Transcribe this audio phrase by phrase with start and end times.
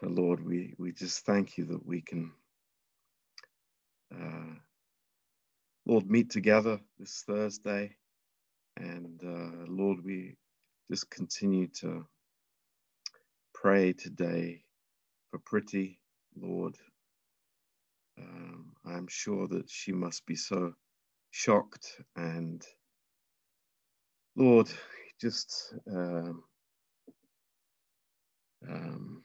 [0.00, 2.32] So, Lord, we, we just thank you that we can,
[4.14, 4.54] uh,
[5.86, 7.96] Lord, meet together this Thursday.
[8.78, 10.36] And uh, Lord, we
[10.90, 12.06] just continue to
[13.54, 14.62] pray today
[15.30, 16.00] for Pretty,
[16.40, 16.76] Lord.
[18.18, 20.74] Um, I'm sure that she must be so
[21.32, 22.64] shocked and,
[24.36, 24.68] Lord,
[25.20, 26.44] just um,
[28.68, 29.24] um,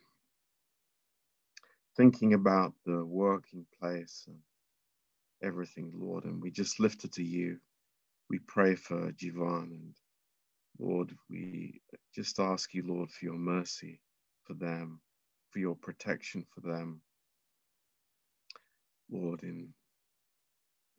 [1.98, 4.40] thinking about the working place and
[5.44, 7.60] everything, Lord, and we just lift it to you.
[8.30, 9.94] We pray for Jivan and
[10.80, 11.82] Lord, we
[12.16, 14.02] just ask you, Lord, for your mercy
[14.46, 15.02] for them,
[15.52, 17.02] for your protection for them,
[19.12, 19.74] Lord, in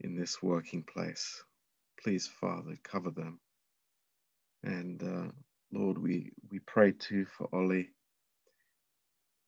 [0.01, 1.43] in this working place.
[2.03, 3.41] Please, Father, cover them.
[4.65, 5.33] And uh,
[5.73, 7.91] Lord, we we pray too for Ollie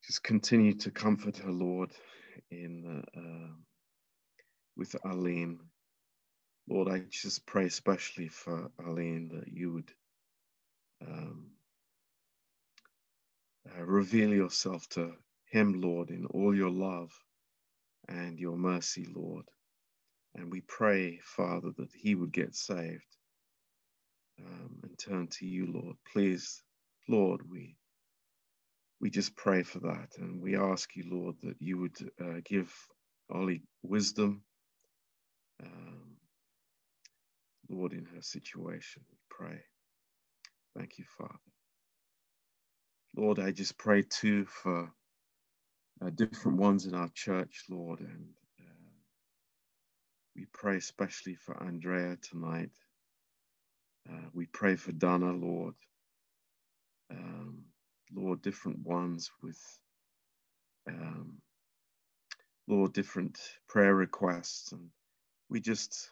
[0.06, 1.90] just continue to comfort her, Lord,
[2.50, 3.54] in uh,
[4.76, 5.60] with Arlene.
[6.68, 9.92] Lord, I just pray especially for Arlene that you would
[11.06, 11.50] um,
[13.70, 15.12] uh, reveal yourself to
[15.50, 17.12] him, Lord, in all your love
[18.08, 19.46] and your mercy, Lord.
[20.34, 23.16] And we pray, Father, that he would get saved
[24.40, 25.96] um, and turn to you, Lord.
[26.12, 26.62] Please,
[27.08, 27.76] Lord, we
[29.04, 30.10] we just pray for that.
[30.18, 32.74] And we ask you, Lord, that you would uh, give
[33.32, 34.44] Ollie wisdom,
[35.64, 36.16] um,
[37.70, 39.02] Lord, in her situation.
[39.10, 39.60] We pray.
[40.76, 41.34] Thank you, Father.
[43.16, 44.92] Lord, I just pray too for
[46.04, 48.28] uh, different ones in our church, Lord, and
[48.60, 48.90] uh,
[50.36, 52.72] we pray especially for Andrea tonight.
[54.10, 55.74] Uh, we pray for Donna, Lord.
[57.10, 57.64] Um,
[58.14, 59.60] Lord, different ones with,
[60.88, 61.38] um,
[62.68, 64.72] Lord, different prayer requests.
[64.72, 64.88] And
[65.50, 66.10] we just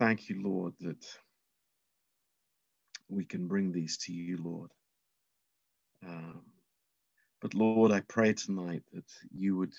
[0.00, 1.06] thank you, Lord, that
[3.08, 4.72] we can bring these to you, Lord.
[6.06, 6.42] Um,
[7.42, 9.74] but Lord, I pray tonight that you would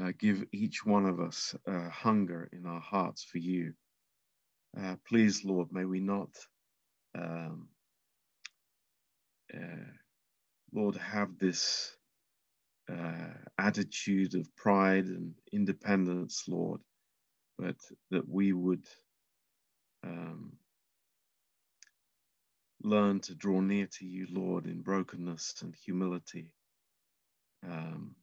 [0.00, 3.72] uh, give each one of us uh, hunger in our hearts for you.
[4.80, 6.30] Uh, please, Lord, may we not
[7.18, 7.68] um,
[9.54, 9.90] uh,
[10.74, 11.96] Lord, have this
[12.90, 16.80] uh, attitude of pride and independence, Lord,
[17.58, 17.76] but
[18.10, 18.86] that we would
[20.04, 20.54] um,
[22.82, 26.52] learn to draw near to you, Lord, in brokenness and humility.
[27.68, 28.16] Um,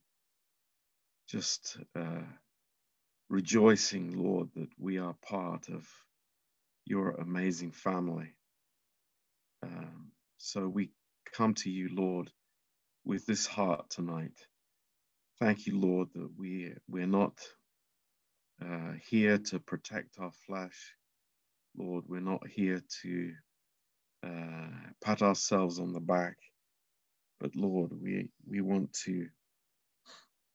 [1.30, 2.24] just uh,
[3.30, 5.88] rejoicing, Lord, that we are part of
[6.86, 8.36] your amazing family.
[9.64, 10.92] Um, so we
[11.32, 12.32] come to you, Lord,
[13.06, 14.38] with this heart tonight.
[15.40, 17.40] Thank you, Lord, that we, we're not
[18.64, 20.96] uh, here to protect our flesh.
[21.78, 23.32] Lord, we're not here to
[24.26, 26.38] uh, pat ourselves on the back,
[27.40, 29.28] but Lord, we, we want to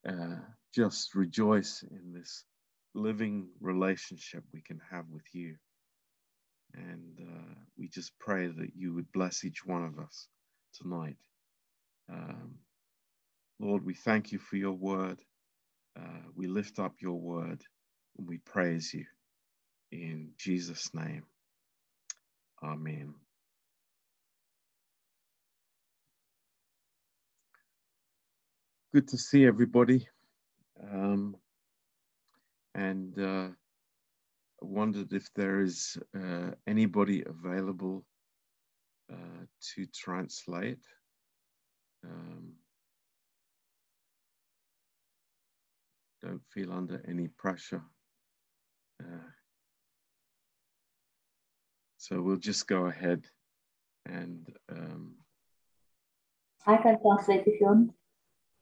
[0.07, 0.37] uh,
[0.75, 2.45] just rejoice in this
[2.95, 5.55] living relationship we can have with you.
[6.75, 10.27] And uh, we just pray that you would bless each one of us
[10.73, 11.17] tonight.
[12.11, 12.55] Um,
[13.59, 15.21] Lord, we thank you for your word.
[15.99, 17.63] Uh, we lift up your word
[18.17, 19.05] and we praise you
[19.91, 21.23] in Jesus' name.
[22.63, 23.15] Amen.
[28.93, 30.07] Good to see everybody.
[30.83, 31.37] Um,
[32.75, 33.49] and uh,
[34.61, 38.05] wondered if there is uh, anybody available
[39.11, 40.85] uh, to translate.
[42.05, 42.53] Um,
[46.21, 47.81] don't feel under any pressure.
[49.01, 49.29] Uh,
[51.97, 53.25] so we'll just go ahead
[54.05, 54.47] and.
[54.71, 55.15] Um,
[56.67, 57.91] I can translate if you want.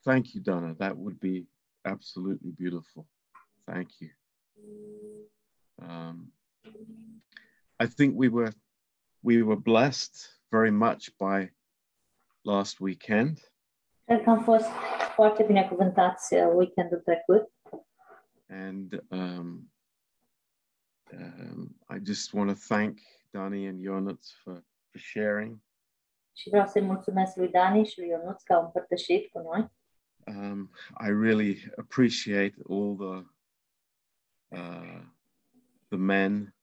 [0.05, 0.75] Thank you, Donna.
[0.79, 1.45] That would be
[1.85, 3.07] absolutely beautiful.
[3.67, 4.09] Thank you.
[5.81, 6.31] Um,
[7.79, 8.53] I think we were
[9.23, 11.53] we were blessed very much by
[12.41, 13.51] last weekend.
[14.05, 14.65] Cred că am fost
[15.13, 17.51] foarte binecuvântați uh, weekendul trecut.
[18.49, 19.71] And um,
[21.11, 22.99] um, I just want to thank
[23.31, 25.59] Dani and Jonas for, for sharing.
[26.33, 29.71] Și vreau să-i mulțumesc lui Dani și lui Ionuț că au împărtășit cu noi.
[30.27, 33.25] Um, I really appreciate all the
[34.47, 35.01] uh,
[35.87, 36.55] the men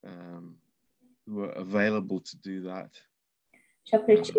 [0.00, 0.59] um,
[1.30, 3.10] who are available to do that.
[3.82, 4.34] Și apreciez,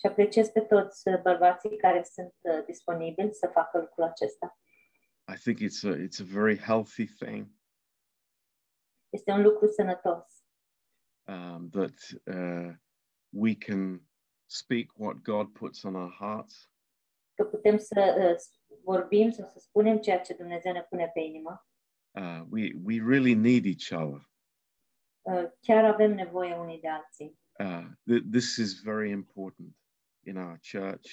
[0.00, 4.58] Și apreciez pe toți uh, bărbații care sunt uh, disponibili să facă lucrul acesta.
[5.34, 7.46] I think it's a it's a very healthy thing
[9.08, 10.44] Este un lucru sănătos
[11.26, 11.94] um, that
[12.24, 12.74] uh,
[13.28, 14.08] we can
[14.46, 16.70] speak what God puts on our hearts,
[17.34, 21.66] că putem să uh, vorbim sau să spunem ceea ce Dumnezeu ne pune pe inimă.
[22.14, 24.28] uh, we we really need each other.
[25.28, 27.38] Uh, Chiar avem nevoie unii de alții.
[27.58, 29.76] Uh, th- this is very important
[30.26, 31.08] in our church.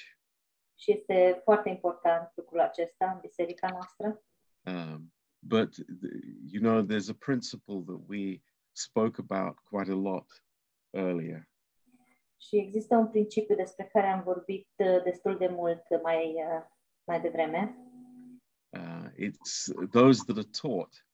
[0.77, 4.23] Și este foarte important lucrul acesta în biserica noastră.
[4.65, 8.41] Um, but th- you know, there's a principle that we
[8.71, 10.43] spoke about quite a lot
[10.89, 11.49] earlier,
[12.37, 16.65] Și există un principiu despre care am vorbit uh, destul de mult mai, uh,
[17.03, 17.77] mai devreme.
[18.69, 21.07] uh, it's those that are taught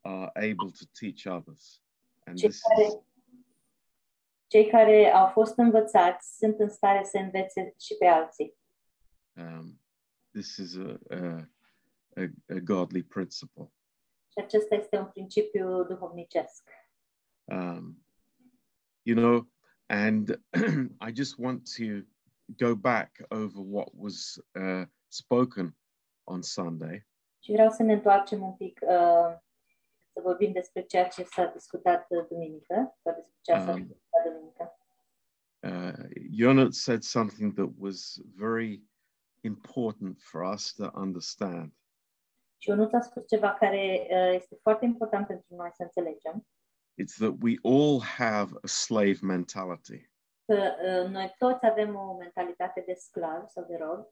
[0.00, 1.82] are able to teach others.
[2.30, 3.04] And Cei this is, care,
[4.46, 8.54] cei care au fost învățați sunt în stare să învețe și pe alții.
[9.36, 9.80] um,
[10.32, 11.48] this is a, a,
[12.14, 13.72] a, a godly principle.
[14.28, 16.68] Și acesta este un principiu duhovnicesc.
[17.44, 18.04] Um,
[19.02, 19.50] you know,
[19.86, 20.40] and
[21.08, 21.84] I just want to
[22.56, 25.76] go back over what was uh, spoken
[26.24, 27.06] on Sunday.
[27.42, 29.36] Și vreau să ne întoarcem un pic, uh,
[30.20, 33.78] să vorbim despre ceea ce s-a discutat uh, duminică, sau despre ceea ce s-a Um,
[33.78, 34.74] discutat duminică.
[35.62, 38.82] Uh, Jonat said something that was very
[39.40, 41.72] important for us to understand.
[42.62, 46.46] Și Ionuț a spus ceva care uh, este foarte important pentru noi să înțelegem,
[47.02, 50.10] It's that we all have a slave mentality.
[50.44, 54.06] că uh, noi toți avem o mentalitate de sclav sau de rob.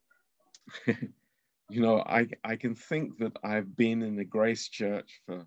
[1.75, 2.21] you know, I,
[2.53, 5.47] I can think that I've been in the Grace Church for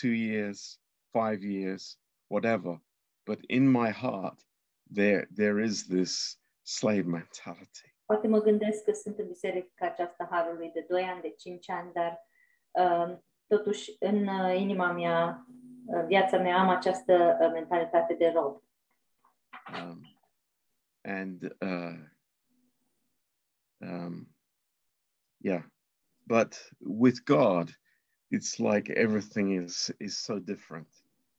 [0.00, 0.78] two years,
[1.12, 1.98] five years,
[2.28, 2.80] whatever,
[3.24, 4.38] but in my heart,
[4.90, 7.94] there there is this slave mentality.
[8.06, 11.92] Poate mă gândesc că sunt în biserica aceasta Harului de 2 ani, de 5 ani,
[11.92, 12.18] dar
[12.70, 15.46] uh, totuși în uh, inima mea,
[15.86, 18.62] în viața mea am această uh, mentalitate de rob.
[19.82, 20.00] Um,
[21.02, 21.98] and uh,
[23.78, 24.28] um,
[25.36, 25.62] yeah,
[26.26, 27.78] but with God,
[28.34, 30.88] it's like everything is is so different.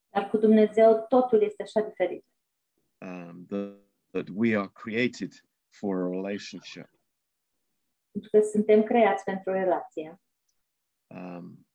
[0.10, 2.26] Dar cu Dumnezeu totul este așa diferit.
[2.98, 3.76] Um, that,
[4.12, 5.34] that we are created
[5.70, 6.90] for a relationship.
[8.12, 10.20] Pentru că suntem creați pentru o relație.
[11.10, 11.66] um,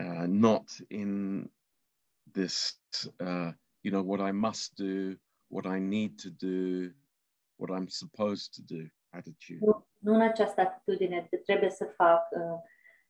[0.00, 1.48] uh, not in
[2.32, 2.78] this,
[3.20, 3.52] uh,
[3.82, 5.16] you know, what I must do,
[5.48, 6.90] what I need to do,
[7.56, 9.58] what I'm supposed to do attitude.
[9.60, 12.60] Nu, nu în această atitudine de trebuie să fac, uh,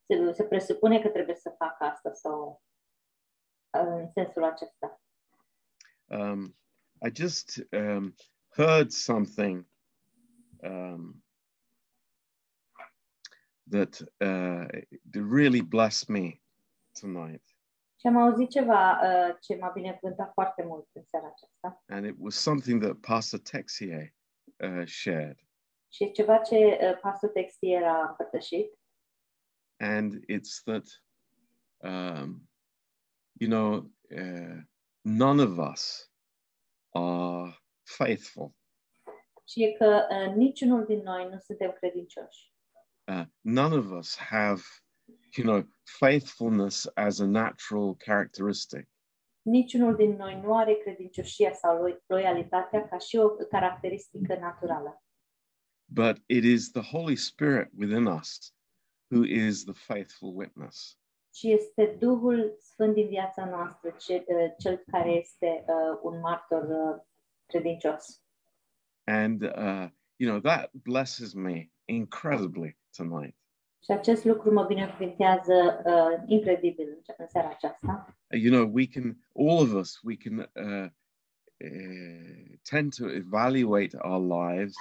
[0.06, 2.62] se, se presupune că trebuie să fac asta sau
[3.78, 5.00] uh, în sensul acesta.
[6.04, 6.56] Um,
[7.06, 8.14] I just um,
[8.48, 9.66] heard something
[10.62, 11.24] um,
[13.70, 14.66] that uh,
[15.10, 16.40] that really blessed me
[17.00, 17.42] tonight,
[18.00, 21.82] Și am auzit ceva uh, ce m-a binecuvântat foarte mult în seara aceasta.
[21.86, 24.14] and it was something that Pastor Texier
[24.56, 25.38] uh, shared.
[25.92, 28.78] Și e ceva ce uh, Pastor Texier a împărtășit.
[29.76, 30.84] And it's that
[31.82, 32.48] um,
[33.40, 34.60] you know uh,
[35.02, 36.10] none of us
[36.90, 38.54] are faithful
[39.46, 42.52] Și e că uh, niciunul din noi nu suntem credincioși.
[43.08, 44.62] uh, none of us have
[45.36, 48.88] you know faithfulness as a natural characteristic
[49.42, 55.02] Niciunul din noi nu are credincioșia sau lo- loialitatea ca și o caracteristică naturală.
[55.86, 58.54] but it is the holy spirit within us
[59.14, 60.98] who is the faithful witness
[61.34, 66.62] Și este Duhul Sfânt din viața noastră, ce, uh, cel care este uh, un martor
[66.62, 67.02] uh,
[67.46, 68.22] credincios.
[69.06, 73.36] and uh, you know that blesses me incredibly tonight
[73.84, 78.16] Și acest lucru mă binecuvintează uh, incredibil în, în seara aceasta.
[78.30, 80.88] you know we can all of us we can uh,
[81.64, 84.74] uh, tend to evaluate our lives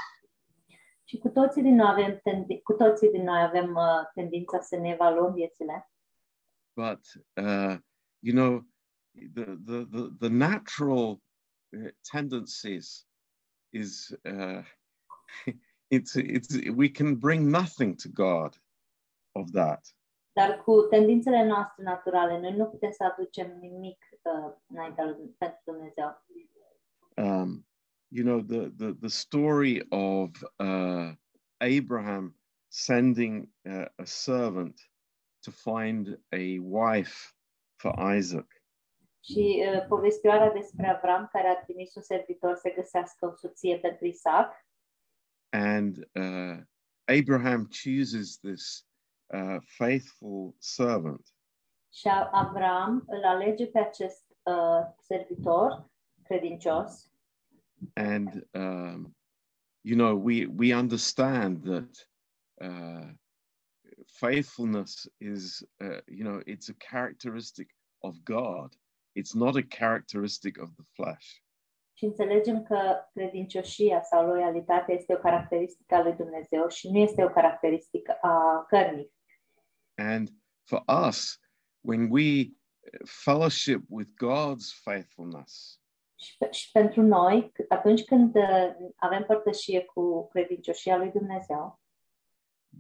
[1.06, 4.76] Și cu toții din noi avem, tendi- cu toții din noi avem uh, tendința să
[4.78, 5.88] ne evaluăm viețile.
[6.76, 7.00] but
[7.42, 7.76] uh,
[8.20, 8.62] you know
[9.34, 11.22] the the the, the natural
[11.70, 13.08] uh, tendencies
[13.70, 14.64] is uh,
[15.96, 18.62] it's it's we can bring nothing to god
[19.32, 19.96] of that
[20.32, 25.62] Dar cu tendințele noastre naturale, noi nu putem să aducem nimic uh, înaintea lui pentru
[25.66, 26.24] Dumnezeu.
[27.18, 27.68] um,
[28.14, 30.30] you know the the the story of
[30.60, 31.12] uh,
[31.60, 32.36] abraham
[32.70, 34.80] sending uh, a servant
[35.44, 37.34] to find a wife
[37.78, 38.48] for isaac.
[39.24, 44.06] Și uh, povestioara despre Avram care a trimis un servitor să găsească o soție pentru
[44.06, 44.66] Isaac.
[45.50, 46.58] And uh,
[47.20, 48.86] Abraham chooses this
[49.26, 51.28] uh, faithful servant.
[51.94, 55.92] și Avram îl alege pe acest uh, servitor
[56.24, 57.13] credincios
[57.96, 59.14] And um,
[59.84, 61.98] you know, we we understand that
[62.62, 63.08] uh,
[64.08, 67.68] faithfulness is, uh, you know, it's a characteristic
[68.04, 68.76] of God.
[69.16, 71.42] It's not a characteristic of the flesh.
[71.96, 77.24] și înțelegem că credincioșia sau loialitatea este o caracteristică a lui Dumnezeu și nu este
[77.24, 79.12] o caracteristică a cărnii.
[79.96, 80.30] And
[80.64, 81.40] for us,
[81.82, 82.54] when we
[83.06, 85.80] fellowship with God's faithfulness,
[86.24, 91.80] Și, pe- și pentru noi, c- atunci când uh, avem părtășie cu credincioșia lui Dumnezeu,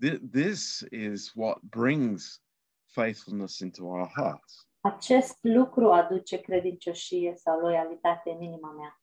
[0.05, 2.43] thi- this is what brings
[2.85, 4.67] faithfulness into our hearts.
[4.81, 9.01] acest lucru aduce credincioșie sau loialitate în inima mea.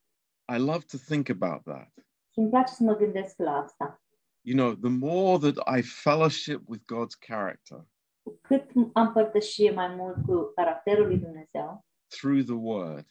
[0.57, 1.91] I love to think about that.
[2.33, 4.01] Și îmi place să mă gândesc la asta.
[4.41, 7.77] You know, the more that I fellowship with God's character
[8.23, 13.05] Cu cât am părtășie mai mult cu caracterul lui Dumnezeu, through the word,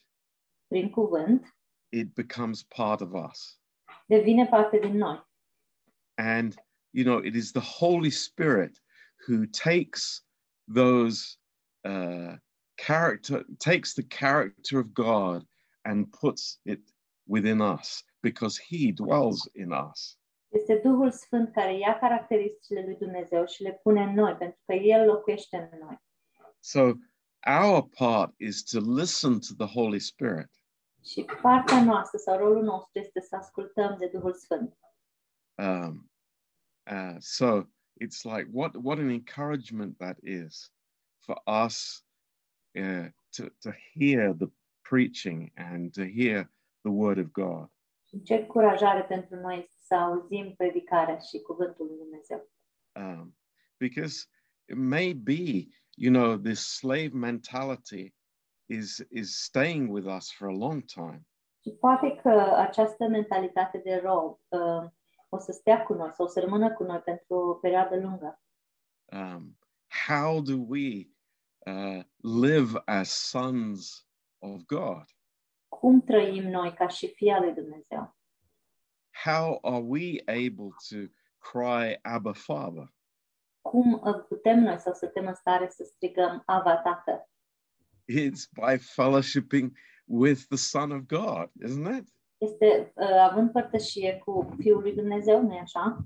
[0.71, 1.43] prin cuvânt,
[1.93, 3.59] it becomes part of us.
[4.09, 5.21] devine parte din noi.
[6.17, 6.57] And,
[6.93, 8.79] you know, it is the Holy Spirit
[9.27, 10.23] who takes
[10.69, 11.39] those
[11.85, 12.37] uh,
[12.77, 15.47] character, takes the character of God
[15.85, 16.81] and puts it
[17.27, 20.17] within us because he dwells in us.
[20.53, 24.75] Este Duhul Sfânt care ia caracteristicile lui Dumnezeu și le pune în noi, pentru că
[24.75, 25.99] El locuiește în noi.
[26.61, 26.93] So
[27.47, 30.51] our part is to listen to the Holy Spirit.
[31.05, 34.79] Și partea noastră sau rolul nostru este să ascultăm de Duhul Sfânt.
[35.55, 36.11] Um,
[36.91, 37.63] uh, so
[38.01, 40.73] it's like what what an encouragement that is
[41.19, 42.05] for us
[42.75, 44.51] uh, to to hear the
[44.89, 46.51] preaching and to hear
[46.83, 47.71] the word of God.
[48.09, 52.51] Și ce încurajare pentru noi este să auzim predicarea și cuvântul lui Dumnezeu.
[52.95, 53.37] Um,
[53.79, 54.27] because
[54.69, 58.15] it may be, you know, this slave mentality
[58.71, 61.27] is is staying with us for a long time.
[61.63, 64.91] Și poate că această mentalitate de rob uh,
[65.29, 68.43] o să stea cu noi sau o să rămână cu noi pentru o perioadă lungă.
[69.13, 69.59] Um,
[70.09, 71.09] how do we
[71.59, 72.03] uh,
[72.43, 74.07] live as sons
[74.39, 75.05] of God?
[75.69, 78.19] Cum trăim noi ca și fii al lui Dumnezeu?
[79.25, 81.09] how are we able to
[81.41, 82.89] cry Abba Father?
[83.63, 87.29] Cum uh, putem noi să suntem în stare să strigăm Ava Tată?
[88.11, 89.73] It's by fellowshipping
[90.07, 92.09] with the Son of God, isn't it?
[92.39, 96.05] Este uh, având părtășie cu Fiul lui Dumnezeu, nu așa?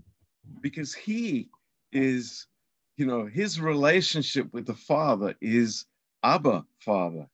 [0.61, 1.49] Because He
[1.89, 2.51] is,
[2.95, 7.31] you know, His relationship with the Father is Abba Father.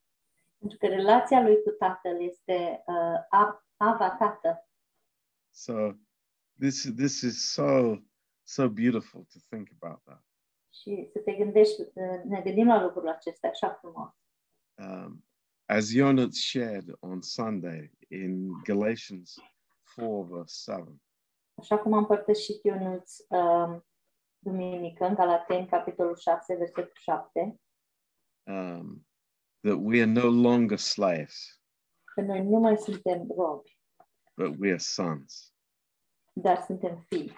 [0.58, 4.68] Pentru că relația lui cu Tatăl este uh, Ab- Ava Tată.
[5.50, 5.92] So
[6.58, 7.96] this this is so
[8.42, 10.24] so beautiful to think about that.
[10.72, 14.10] Și să te gândești, uh, ne gândim la lucrurile acestea așa frumos.
[14.80, 15.22] Um,
[15.68, 19.38] as Jonas shared on Sunday in Galatians
[19.96, 21.00] 4 verse 7.
[21.54, 23.80] Așa cum am părtășit Ionuț uh,
[24.38, 27.60] duminică în Galateni, capitolul 6, versetul 7,
[28.46, 29.06] um,
[29.60, 31.60] that we are no longer slaves,
[32.04, 33.78] că noi nu mai suntem robi,
[34.36, 35.54] but we are sons.
[36.32, 37.32] dar suntem fii.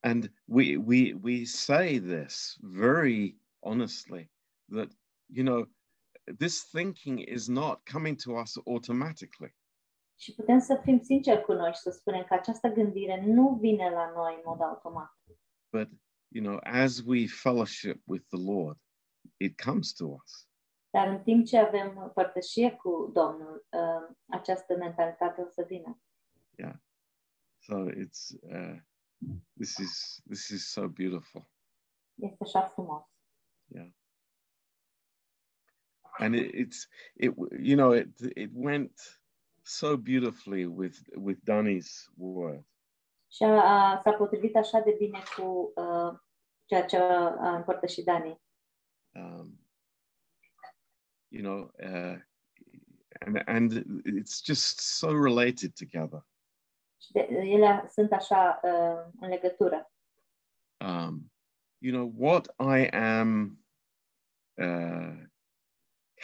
[0.00, 4.30] And we we we say this very honestly
[4.70, 4.88] that
[5.26, 5.66] you know
[6.38, 9.56] this thinking is not coming to us automatically.
[10.20, 13.90] Și putem să fim sinceri cu noi și să spunem că această gândire nu vine
[13.90, 15.18] la noi în mod automat.
[15.70, 15.88] But
[16.28, 18.78] you know, as we fellowship with the Lord,
[19.36, 20.48] it comes to us.
[20.90, 26.02] Dar în timp ce avem părtășie cu Domnul, uh, această mentalitate o să vină.
[27.68, 28.80] So it's uh,
[29.56, 31.44] this is this is so beautiful.
[32.14, 33.02] Este așa frumos.
[36.18, 38.92] And it, it's it you know it it went
[39.62, 42.64] so beautifully with with Danny's word
[43.30, 46.18] Și a, a, s-a potrivit așa de bine cu uh,
[46.64, 48.40] ceea ce a împărtășit Dani.
[49.14, 49.60] um,
[51.28, 52.18] you know uh,
[53.20, 53.72] and and
[54.06, 56.26] it's just so related together
[57.02, 59.92] Și de, ele sunt așa uh, în legătură.
[60.80, 61.32] um,
[61.78, 63.58] you know what I am
[64.54, 65.26] uh,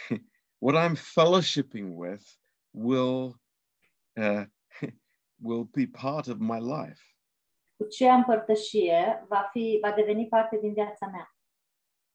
[0.59, 2.23] what I'm fellowshipping with
[2.71, 3.35] will
[4.17, 4.45] uh,
[5.47, 7.01] will be part of my life
[7.77, 8.23] Cu ce am
[9.27, 11.35] va, fi, va deveni parte din viața mea.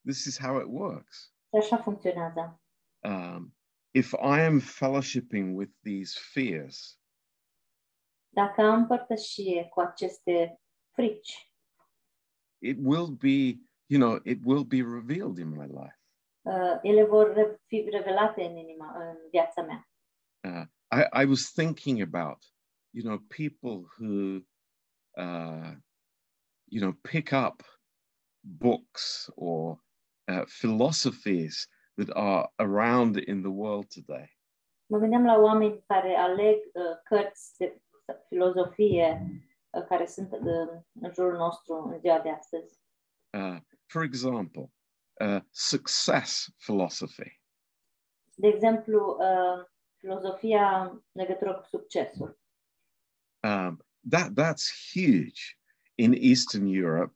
[0.05, 2.61] this is how it works Și așa funcționează.
[3.05, 3.55] um,
[3.95, 6.99] if I am fellowshipping with these fears,
[8.29, 8.87] Dacă am
[9.69, 10.61] cu aceste
[10.95, 11.53] frici,
[12.63, 16.00] it will be, you know, it will be revealed in my life.
[16.43, 19.89] Uh, ele vor fi revelate în inima, în viața mea.
[20.45, 22.45] Uh, I, I was thinking about,
[22.91, 24.41] you know, people who,
[25.17, 25.75] uh,
[26.65, 27.63] you know, pick up
[28.41, 29.79] books or
[30.29, 34.39] uh, philosophies that are around in the world today.
[34.87, 37.83] Mă gândeam la oameni care aleg uh, cărți de
[38.29, 39.27] filozofie
[39.71, 42.81] uh, care sunt uh, în jurul nostru în ziua de astăzi.
[43.31, 44.71] Uh, for example,
[45.21, 47.41] uh, success philosophy.
[48.35, 49.65] De exemplu, uh,
[49.97, 52.39] filozofia în legătură cu succesul.
[53.43, 55.41] Um, that that's huge
[55.95, 57.13] in Eastern Europe.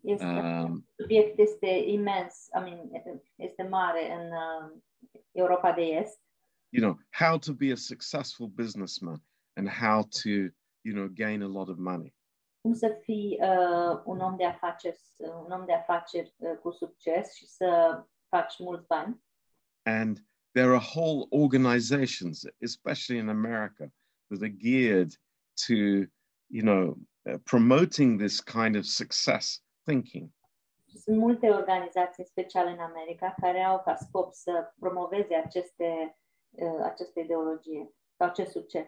[0.00, 2.90] Este, Um, subiect este imens, I mean,
[3.36, 4.76] este mare în uh,
[5.32, 6.20] Europa de Est.
[6.70, 9.22] you know how to be a successful businessman
[9.56, 10.28] and how to
[10.82, 12.14] you know gain a lot of money.
[12.66, 17.34] Cum să fii uh, un om de afaceri, un om de afaceri uh, cu succes
[17.34, 19.24] și să faci mulți bani.
[19.82, 20.18] And
[20.52, 23.92] there are whole organizations, especially in America,
[24.28, 25.12] that are geared
[25.66, 25.74] to,
[26.46, 30.30] you know, uh, promoting this kind of success thinking.
[30.90, 36.18] Și Sunt multe organizații, în special în America, care au ca scop să promoveze aceste,
[36.50, 38.86] uh, aceste ideologie sau acest succes.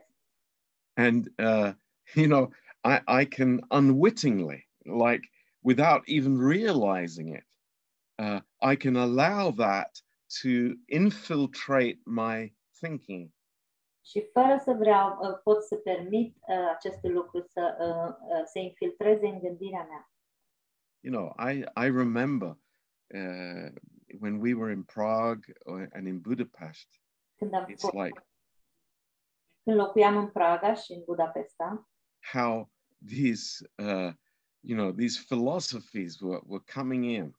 [0.95, 1.71] And, uh,
[2.15, 2.53] you know,
[2.85, 5.23] I, I can unwittingly, like
[5.63, 7.45] without even realizing it,
[8.19, 9.91] uh, I can allow that
[10.43, 13.31] to infiltrate my thinking.
[14.05, 18.59] Și fără să vreau, uh, pot să permit uh, aceste lucruri să uh, uh, se
[18.61, 20.11] infiltreze în gândirea mea.
[21.01, 22.49] You know, I, I remember
[23.15, 23.71] uh,
[24.21, 25.53] when we were in Prague
[25.93, 26.89] and in Budapest,
[27.37, 28.29] Când, am it's fost, like
[29.69, 31.89] când locuiam în Praga și în Budapesta,
[32.33, 32.69] how
[33.07, 34.13] these, uh,
[34.61, 37.37] you know, these philosophies were, were coming in.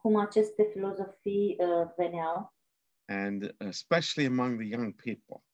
[0.00, 2.54] cum aceste filozofii uh, veneau
[3.06, 5.44] And especially among the young people.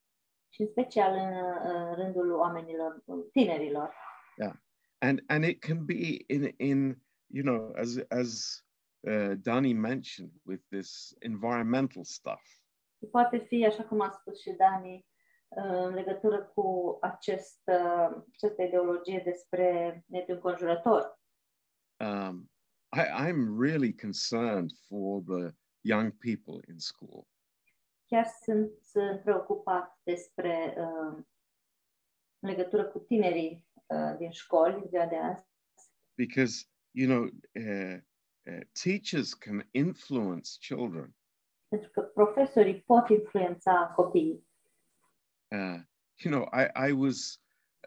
[0.53, 1.33] și în special în,
[1.72, 3.94] în rândul oamenilor, tinerilor.
[4.37, 4.55] Yeah.
[4.98, 8.62] And, and it can be in, in you know, as, as
[9.00, 12.42] uh, Danny mentioned, with this environmental stuff.
[12.98, 15.03] Și poate fi, așa cum a spus și Dani, uh,
[15.56, 21.18] în legătură cu acest, uh, această ideologie despre mediul înconjurător.
[22.00, 22.50] um,
[22.96, 27.26] I, I'm really concerned for the young people in school
[28.06, 31.22] Chiar sunt, sunt preocupat despre uh,
[32.38, 35.48] în legătură cu tinerii uh, din școli în ziua de azi,
[36.14, 37.22] because you know
[37.54, 37.98] uh,
[38.46, 41.14] uh, teachers can influence children.
[41.68, 44.48] pentru că profesorii pot influența copiii.
[45.52, 45.78] Uh,
[46.18, 47.38] you know, I, I was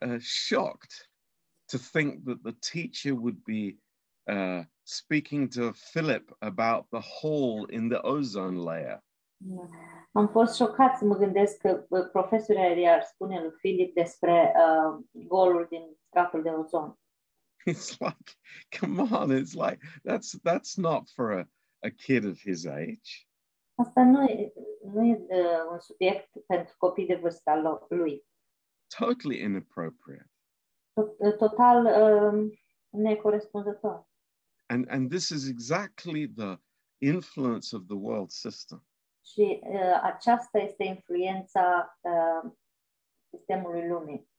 [0.02, 1.08] uh, shocked
[1.70, 3.78] to think that the teacher would be
[4.30, 9.00] uh, speaking to Philip about the hole in the ozone layer.
[10.12, 15.68] Am fost șocat să mă gândesc că profesorii i-ar spune lui Filip despre uh, golul
[15.70, 16.98] din stratul de ozon.
[17.72, 18.38] It's like,
[18.80, 21.48] come on, it's like that's that's not for a,
[21.84, 23.28] a kid of his age.
[23.76, 28.26] Asta nu e, nu e uh, un subiect pentru copii de vârsta lui.
[28.98, 30.32] Totally inappropriate.
[31.38, 32.52] Total uh,
[32.90, 34.08] necorespunzător.
[34.66, 36.58] And and this is exactly the
[36.98, 38.86] influence of the world system.
[39.26, 42.52] Și uh, aceasta este influența uh,
[43.30, 44.30] sistemului lumii.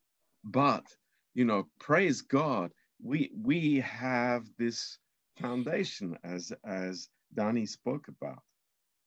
[0.41, 1.01] But
[1.33, 5.01] you know, praise God, we we have this
[5.33, 8.45] foundation as as Danny spoke about.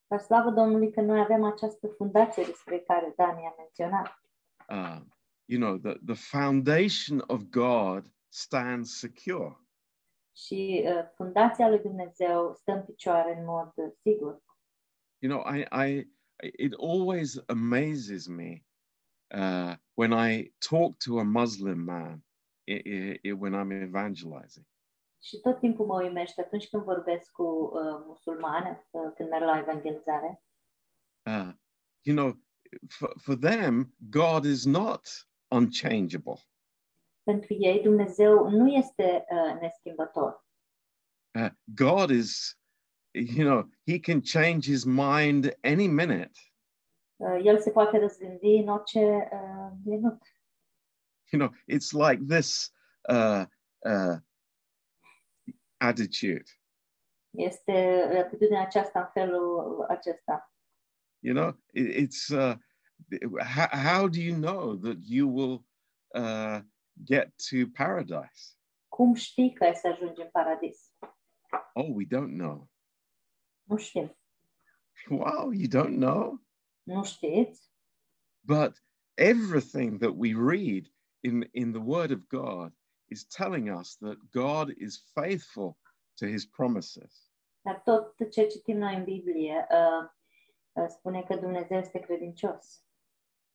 [0.08, 4.22] Dar slavă Domnului că noi avem această fundație despre care Dani a menționat.
[4.70, 5.14] Um,
[5.46, 9.58] you know, the, the foundation of God stands secure.
[10.36, 14.44] Și uh, fundația lui Dumnezeu stă în picioare în mod uh, sigur.
[15.20, 16.08] You know, I I
[16.58, 18.66] it always amazes me
[19.36, 22.26] uh, when I talk to a Muslim man
[22.64, 24.66] i i i- when I'm evangelizing.
[25.22, 29.58] Și tot timpul mă uimește atunci când vorbesc cu uh, musulmane, uh, când merg la
[29.58, 30.44] evangelizare.
[31.26, 31.50] Uh,
[32.02, 32.34] you know,
[32.90, 36.40] for, for them, God is not unchangeable.
[37.24, 40.46] Pentru ei Dumnezeu nu este uh, neschimbător.
[41.40, 42.60] Uh, God is,
[43.12, 46.32] you know, He can change His mind any minute.
[47.16, 50.22] Uh, el se poate răzgândi în orice uh, minut.
[51.32, 52.72] You know, it's like this
[53.10, 53.46] uh,
[53.86, 54.18] uh,
[55.78, 56.44] attitude.
[57.30, 57.72] Este
[58.26, 60.52] atitudinea aceasta în felul acesta.
[61.20, 62.56] You know, it, it's uh,
[63.44, 65.66] how, how do you know that you will
[66.16, 66.62] uh,
[67.04, 68.58] get to paradise?
[68.88, 70.94] Cum știi că ai să ajungi în paradis?
[71.74, 72.70] Oh, we don't know.
[73.64, 74.18] Nu știm.
[75.10, 76.42] Wow, you don't know?
[76.84, 77.72] Nu știți?
[78.40, 82.74] But everything that we read in, in the Word of God
[83.10, 85.78] is telling us that God is faithful
[86.18, 87.32] to his promises.
[87.62, 90.10] Dar tot ce citim noi în Biblie uh,
[90.74, 92.84] uh, spune că Dumnezeu este credincios.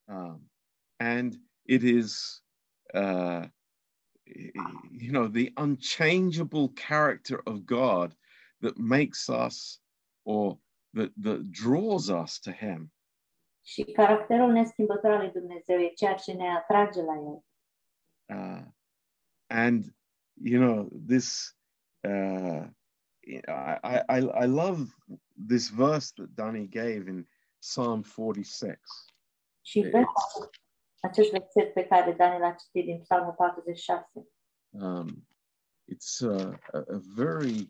[0.04, 0.50] Um,
[0.96, 2.42] and it is,
[2.94, 3.44] uh,
[4.90, 8.16] you know, the unchangeable character of God
[8.60, 9.80] that makes us
[10.22, 10.58] or
[10.92, 12.92] that, that draws us to him.
[13.64, 17.44] Și caracterul neschimbător al lui Dumnezeu e ceea ce ne atrage la el.
[18.36, 18.64] Uh,
[19.52, 19.92] and,
[20.40, 21.52] you know, this,
[22.08, 22.64] uh,
[23.48, 24.90] I, I, I love
[25.36, 27.26] this verse that Danny gave in
[27.60, 28.80] Psalm 46.
[29.64, 30.50] Și versul,
[31.00, 34.06] acest verset pe care Dani l-a citit din Psalmul 46.
[34.70, 35.26] Um,
[35.84, 37.68] it's a, a, a very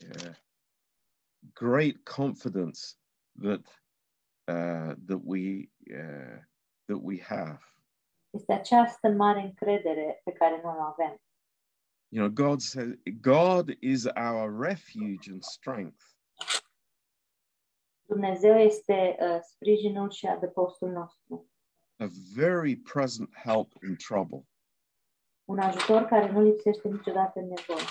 [0.00, 0.34] uh,
[1.54, 2.96] great confidence
[3.40, 3.66] that
[4.48, 6.38] uh, that we uh,
[6.86, 7.73] that we have.
[8.34, 11.22] Este această mare încredere pe care noi o avem.
[12.08, 16.04] You know, God says God is our refuge and strength.
[18.06, 21.48] Dumnezeu este uh, sprijinul și adăpostul nostru.
[21.98, 24.46] a very present help in trouble.
[25.44, 27.84] Un ajutor care nu lipsește niciodată în nevoie.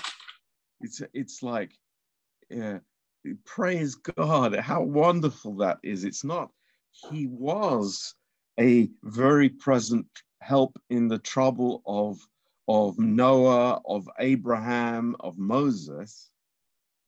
[0.84, 1.74] It's it's like,
[2.50, 2.80] uh,
[3.54, 6.04] praise God, how wonderful that is.
[6.04, 6.50] It's not.
[7.10, 8.16] He was
[8.58, 12.18] a very present help in the trouble of
[12.66, 16.32] of Noah, of Abraham, of Moses.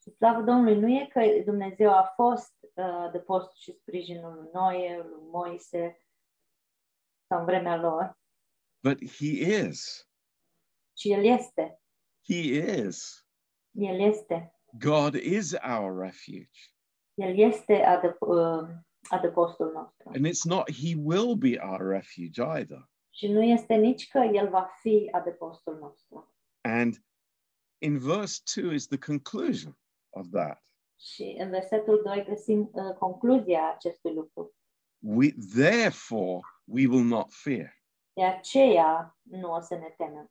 [0.03, 4.49] Și slavă Domnului, nu e că Dumnezeu a fost uh, de post și sprijinul lui
[4.53, 6.01] Noe, lui Moise,
[7.29, 8.19] sau în vremea lor,
[8.83, 9.27] But he
[9.67, 10.09] is.
[10.93, 11.81] ci El este.
[12.29, 12.35] He
[12.87, 13.27] is.
[13.71, 14.55] El este.
[14.79, 16.61] God is our refuge.
[17.15, 18.69] El este adăp- uh,
[19.09, 20.09] adăpostul nostru.
[20.09, 22.89] And it's not he will be our refuge either.
[23.17, 26.35] Și nu este nici că El va fi adăpostul nostru.
[26.61, 27.05] And
[27.79, 29.79] in verse 2 is the conclusion
[30.11, 30.63] of that.
[31.01, 34.55] Și în versetul 2 găsim uh, concluzia acestui lucru.
[34.99, 37.83] We therefore we will not fear.
[38.13, 40.31] De aceea nu o să ne temem.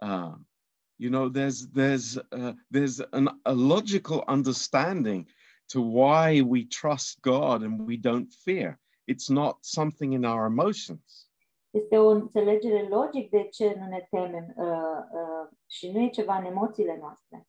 [0.00, 0.48] Um,
[0.96, 5.30] you know, there's there's uh, there's an, a logical understanding
[5.66, 8.80] to why we trust God and we don't fear.
[9.04, 11.29] It's not something in our emotions.
[11.70, 14.66] Este o înțelegere logic de ce nu ne temem uh,
[15.12, 17.48] uh, și nu e ceva în emoțiile noastre.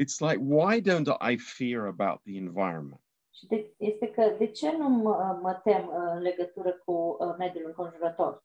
[0.00, 3.00] It's like, why don't I fear about the environment?
[3.34, 7.34] Și de, este că de ce nu mă, mă tem uh, în legătură cu uh,
[7.38, 8.44] mediul înconjurător?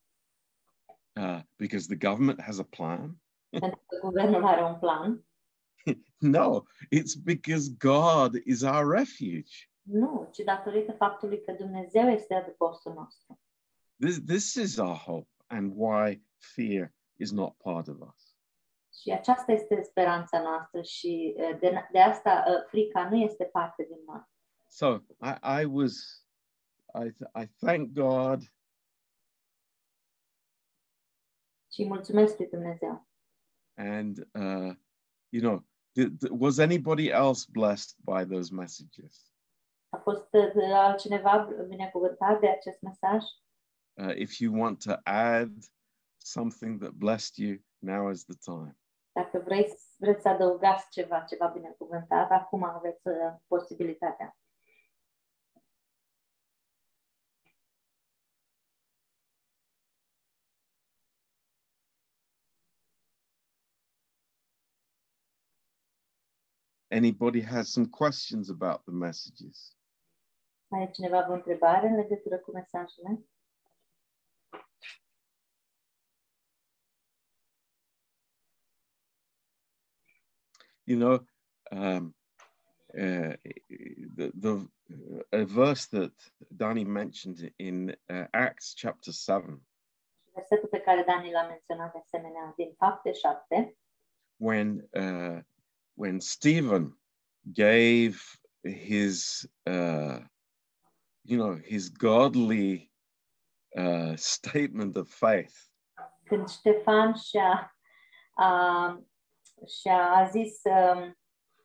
[1.20, 3.22] Uh, because the government has a plan?
[3.60, 5.22] Pentru că guvernul are un plan?
[6.20, 9.70] No, it's because God is our refuge.
[9.82, 13.40] Nu, ci datorită faptului că Dumnezeu este adăpostul nostru.
[14.00, 16.22] This, this is our hope and why
[16.56, 18.36] fear is not part of us.
[19.02, 23.84] Și aceasta este speranța noastră și uh, de, de asta uh, frica nu este parte
[23.84, 24.22] din noi.
[24.70, 26.26] So I, I was,
[27.04, 27.08] I,
[27.42, 28.42] I thank God
[31.74, 33.08] Și mulțumesc lui Dumnezeu.
[33.76, 34.76] and uh,
[35.30, 35.66] you know,
[36.00, 39.32] th- was anybody else blessed by those messages?
[39.90, 43.24] A fost uh, altcineva binecuvântat de acest mesaj?
[44.00, 45.52] Uh, if you want to add
[46.20, 48.78] something that blessed you, now is the time.
[49.12, 49.66] Dacă vrei,
[49.98, 54.38] vreți să adăugați ceva, ceva binecuvântat, acum aveți uh, posibilitatea.
[66.92, 69.76] Anybody has some questions about the messages?
[70.68, 73.26] Mai e cineva vreo întrebare în legătură cu mesajele?
[80.88, 81.20] You know,
[81.72, 82.14] um,
[82.98, 83.36] uh,
[84.16, 84.68] the, the
[85.34, 86.14] a verse that
[86.56, 89.60] Danny mentioned in uh, Acts chapter seven,
[90.34, 93.78] Versetul pe care Dani l-a menționat de asemenea din Fapte 7,
[94.38, 95.40] when uh,
[95.94, 97.00] when Stephen
[97.42, 98.18] gave
[98.62, 100.20] his uh,
[101.22, 102.92] you know his godly
[103.78, 105.56] uh, statement of faith,
[106.24, 107.78] când Ștefan și-a,
[109.62, 111.18] a, și-a zis um,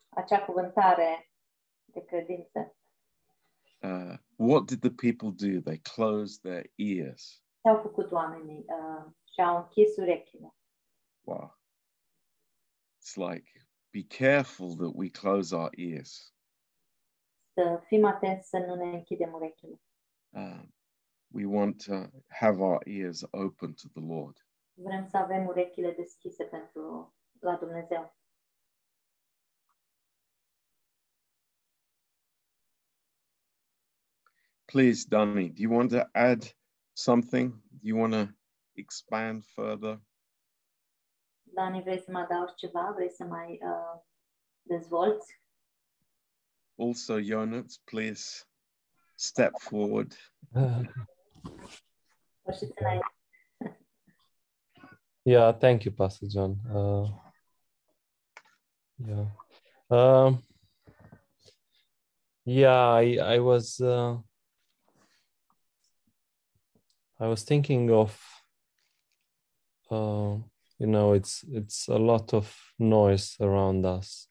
[0.09, 1.31] acea cuvântare
[1.85, 2.75] de credință.
[3.83, 5.61] uh, what did the people do?
[5.61, 7.43] They closed their ears.
[7.61, 8.65] Ce au făcut oamenii?
[8.67, 10.55] Uh, și-au închis urechile.
[11.21, 11.57] Wow.
[12.99, 13.51] It's like,
[13.89, 16.33] be careful that we close our ears.
[17.53, 19.81] Să fim atenți să nu ne închidem urechile.
[20.29, 20.61] Uh,
[21.27, 21.93] we want to
[22.27, 24.47] have our ears open to the Lord.
[24.73, 28.13] Vrem să avem urechile deschise pentru la Dumnezeu.
[34.65, 36.51] Please, Danny, do you want to add
[36.95, 37.51] something?
[37.51, 38.29] Do you want to
[38.75, 39.99] expand further?
[41.53, 42.91] Dani, vrei să mai adaugi ceva?
[42.95, 44.01] Vrei să mai uh,
[44.61, 45.41] dezvolți?
[46.75, 48.45] Also, Jonas, please
[49.15, 50.15] step forward.
[55.25, 56.55] Yeah, thank you, Pastor John.
[56.73, 57.09] Uh,
[59.07, 59.25] yeah.
[59.89, 60.41] Um,
[62.45, 64.17] yeah, I, I was uh,
[67.19, 68.17] I was thinking of
[69.91, 70.37] uh,
[70.79, 74.27] you know it's it's a lot of noise around us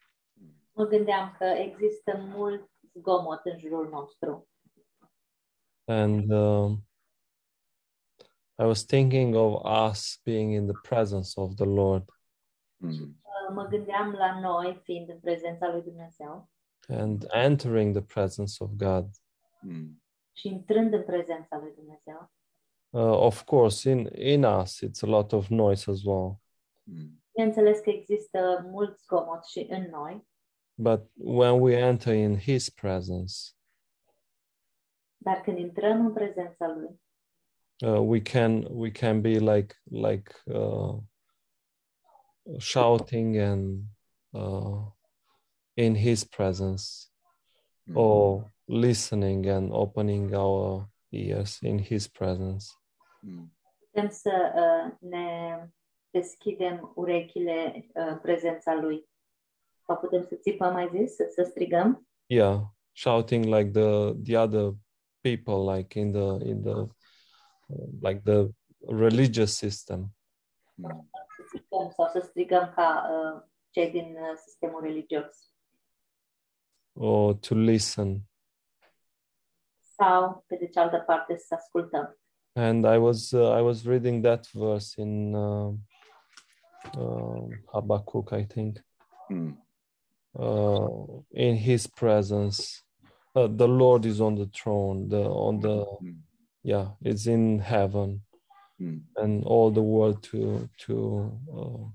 [0.75, 4.47] Mă gândeam că există mult zgomot în jurul nostru.
[5.85, 6.85] and um,
[8.59, 12.05] I was thinking of us being in the presence of the Lord
[12.85, 13.22] Mm.
[13.55, 16.51] Mă gândeam la noi fiind în prezența lui Dumnezeu
[16.89, 19.07] and entering the presence of God.
[19.61, 20.03] Mm.
[20.33, 22.33] și intrând în prezența lui Dumnezeu.
[22.91, 26.41] Uh, of course, in in us, it's a lot of noise as well.
[26.83, 27.25] Mm.
[27.33, 30.31] Bineînțeles că există mult zgomot și în noi,
[30.75, 33.35] But when we enter in His presence,
[35.17, 37.01] dar când intrăm în prezența lui,
[37.91, 40.99] uh, we can we can be like like uh,
[42.59, 43.83] shouting and
[44.31, 44.85] uh,
[45.75, 47.07] in His presence,
[47.87, 47.97] Mm.
[47.97, 52.67] or listening and opening our ears in His presence.
[53.21, 53.53] Mm.
[53.79, 55.59] putem să uh, ne
[56.11, 59.09] deschidem urechile uh, în prezența lui.
[59.87, 62.61] Sau putem să țipăm, mai zis, să, să strigăm, Yeah,
[62.93, 64.73] shouting like the the other
[65.21, 66.75] people, like in the in the
[67.67, 68.49] uh, like the
[68.89, 70.15] religious system.
[70.75, 71.11] Mm.
[71.53, 75.51] Să țipăm sau să strigăm ca uh, cei din uh, sistemul religios.
[76.95, 78.21] or to listen.
[79.97, 82.17] Sau, pe de cealaltă parte, să ascultăm.
[82.55, 85.73] And I was uh, I was reading that verse in uh,
[86.99, 88.85] uh, Habakkuk, I think.
[89.29, 89.67] Mm.
[90.33, 92.85] Uh, in His presence,
[93.35, 95.09] uh, the Lord is on the throne.
[95.09, 96.17] The on the Mm.
[96.63, 98.21] yeah, it's in heaven,
[98.83, 98.99] Mm.
[99.15, 100.95] and all the world to to
[101.53, 101.87] uh,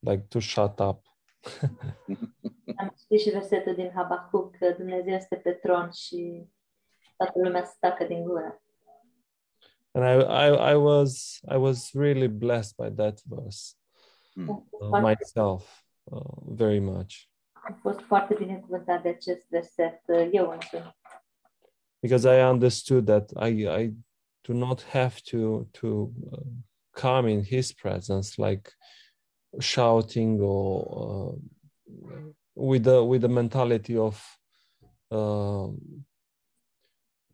[0.00, 1.06] like to shut up.
[2.76, 6.48] Am citit și versetul din Habacuc că Dumnezeu este pe tron și
[7.16, 8.62] toată lumea să tacă din gură.
[9.92, 13.74] And I, I I was I was really blessed by that verse
[14.34, 14.68] Mm.
[14.70, 17.14] uh, myself uh, very much.
[17.52, 20.96] Am fost foarte binecuvântat de acest verset uh, eu însumi.
[22.00, 23.96] because I understood that I I
[24.46, 26.38] do not have to to uh,
[26.92, 28.72] come in His presence like
[29.60, 31.38] shouting or
[31.88, 34.38] uh, with the with the mentality of
[35.10, 35.68] uh,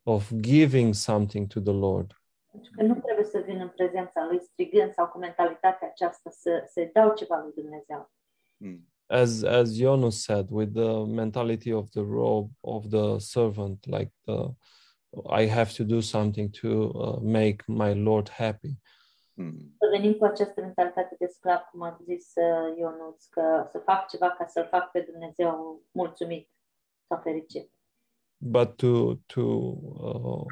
[0.04, 2.14] of giving something to the Lord,
[2.50, 6.64] Pentru că nu trebuie să vin în prezența lui strigând sau cu mentalitatea aceasta să,
[6.72, 8.10] să dau ceva lui Dumnezeu.
[8.56, 8.86] Mm.
[9.12, 14.54] as as Jonas said, with the mentality of the robe of the servant, like the
[15.42, 18.72] I have to do something to uh, make my Lord happy.
[19.34, 19.58] Mm.
[19.78, 24.08] Să venim cu această mentalitate de sclav, cum a zis uh, Ionuț, că să fac
[24.08, 26.50] ceva ca să-L fac pe Dumnezeu mulțumit
[27.08, 27.72] sau fericit.
[28.44, 30.44] but to to uh,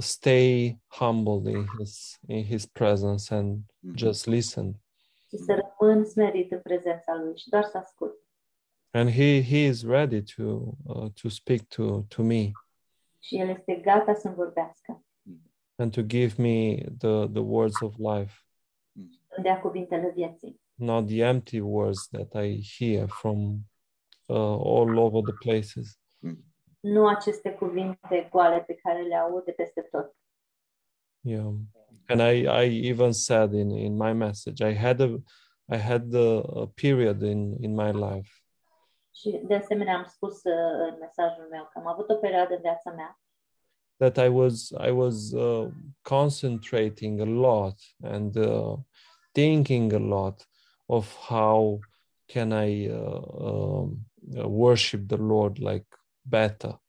[0.00, 3.96] stay humble in his in his presence and Mhm.
[3.96, 4.74] just listen
[5.28, 8.14] Și să rămân smerit în prezența lui și doar să ascult.
[8.90, 10.42] and he he is ready to
[10.86, 12.50] uh, to speak to to me
[13.18, 15.00] Și El este gata să-mi vorbească.
[15.78, 18.32] and to give me the the words of life
[19.36, 20.60] Îmi dea cuvintele vieții.
[20.74, 23.38] not the empty words that i hear from
[24.26, 26.00] uh, all over the places
[26.80, 30.16] Nu aceste cuvinte goale pe care le aud de peste tot.
[31.20, 31.52] yeah
[32.08, 35.06] and i i even said in in my message i had a
[35.68, 38.30] i had the a period in in my life
[39.18, 42.60] Și de asemenea am spus uh, în mesajul meu că am avut o perioadă în
[42.60, 43.20] viața mea
[43.98, 45.70] that I was I was uh,
[46.02, 48.76] concentrating a lot and uh,
[49.32, 50.46] thinking a lot
[50.86, 51.80] of how
[52.26, 55.86] can I uh, um, uh, worship the Lord like
[56.22, 56.80] better.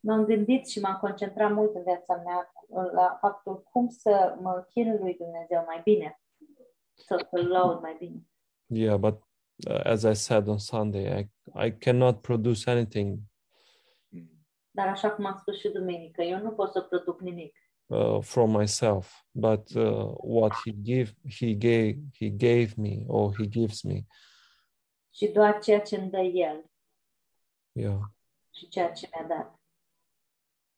[0.00, 2.52] M-am gândit și m-am concentrat mult în viața mea
[2.92, 6.20] la faptul cum să mă chinui lui Dumnezeu mai bine,
[6.94, 8.26] să îl laud mai bine.
[8.66, 9.22] Yeah, but
[9.68, 11.28] uh, as I said on Sunday, I,
[11.66, 13.18] I cannot produce anything
[14.74, 17.56] Dar așa cum am spus și duminică, eu nu pot să produc nimic.
[17.86, 23.46] uh, from myself, but uh, what he give he gave he gave me or he
[23.48, 24.06] gives me.
[25.14, 26.64] Și doar ceea ce îmi dă El
[27.72, 28.00] Yeah,
[28.54, 29.60] și ceea ce mi-a dat.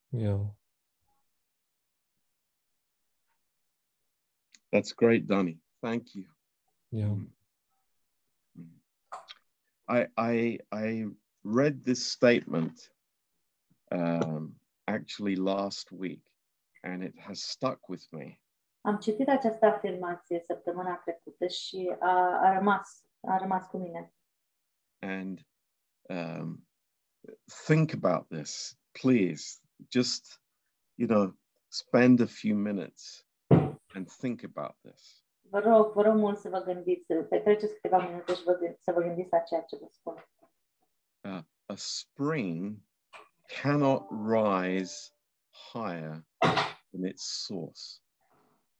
[0.09, 0.41] yeah.
[4.73, 5.61] That's great, Donny.
[5.81, 6.25] Thank you.
[6.89, 7.17] Yeah.
[9.89, 11.07] I I I
[11.43, 12.91] read this statement
[13.93, 14.55] um,
[14.87, 16.23] actually last week,
[16.83, 18.39] and it has stuck with me.
[18.81, 24.13] Am citit această afirmație săptămâna trecută și a, a rămas, a rămas cu mine.
[25.01, 25.47] And
[26.09, 26.67] um,
[27.67, 29.61] think about this, please.
[29.91, 30.45] Just
[30.97, 31.35] you know,
[31.71, 33.25] spend a few minutes
[33.95, 35.24] and think about this.
[35.51, 38.79] Vă rog, vă rog mult să vă gândiți, să petreceți câteva minute și vă, gând-
[38.79, 40.15] să vă gândiți la ceea ce vă spun.
[41.21, 42.77] Uh, a spring
[43.63, 45.13] cannot rise
[45.73, 46.25] higher
[46.91, 47.83] than its source.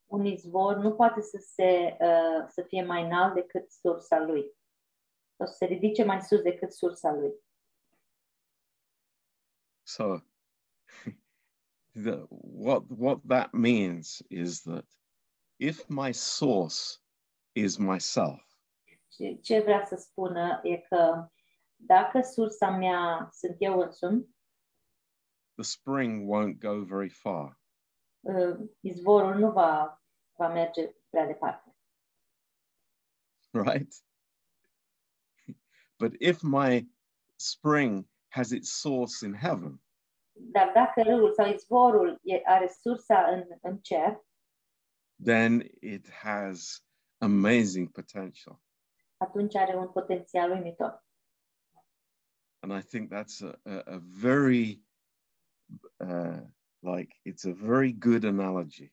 [0.07, 4.53] Un izvor nu poate să, se, uh, să fie mai înalt decât sursa lui.
[5.37, 7.33] Sau să se ridice mai sus decât sursa lui.
[9.83, 10.19] So,
[12.05, 14.87] the, what what that means is that
[15.57, 17.01] if my source
[17.53, 18.41] is myself,
[19.13, 21.29] Și ce vrea să spună e că
[21.77, 24.29] dacă sursa mea sunt eu însumi,
[25.55, 27.61] the spring won't go very far.
[28.21, 30.03] uh, izvorul nu va,
[30.39, 31.77] va merge prea departe.
[33.53, 33.95] right?
[35.99, 36.89] But if my
[37.37, 39.79] spring has its source in heaven,
[40.37, 44.25] Dar dacă râul sau izvorul are sursa în, în cer,
[45.19, 46.81] then it has
[47.21, 48.61] amazing potential.
[49.17, 51.05] atunci are un potențial uimitor.
[52.61, 54.81] And I think that's a, a, a very,
[56.01, 56.41] uh,
[56.81, 58.93] like, it's a very good analogy.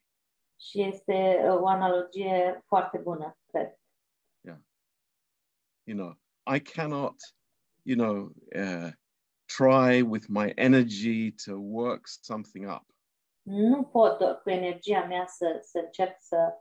[0.60, 3.80] Și este uh, o analogie foarte bună, cred.
[5.84, 7.16] You know, I cannot,
[7.84, 8.92] you know, uh,
[9.48, 12.91] try with my energy to work something up.
[13.42, 16.54] Nu pot uh, cu energia mea să, să încerc să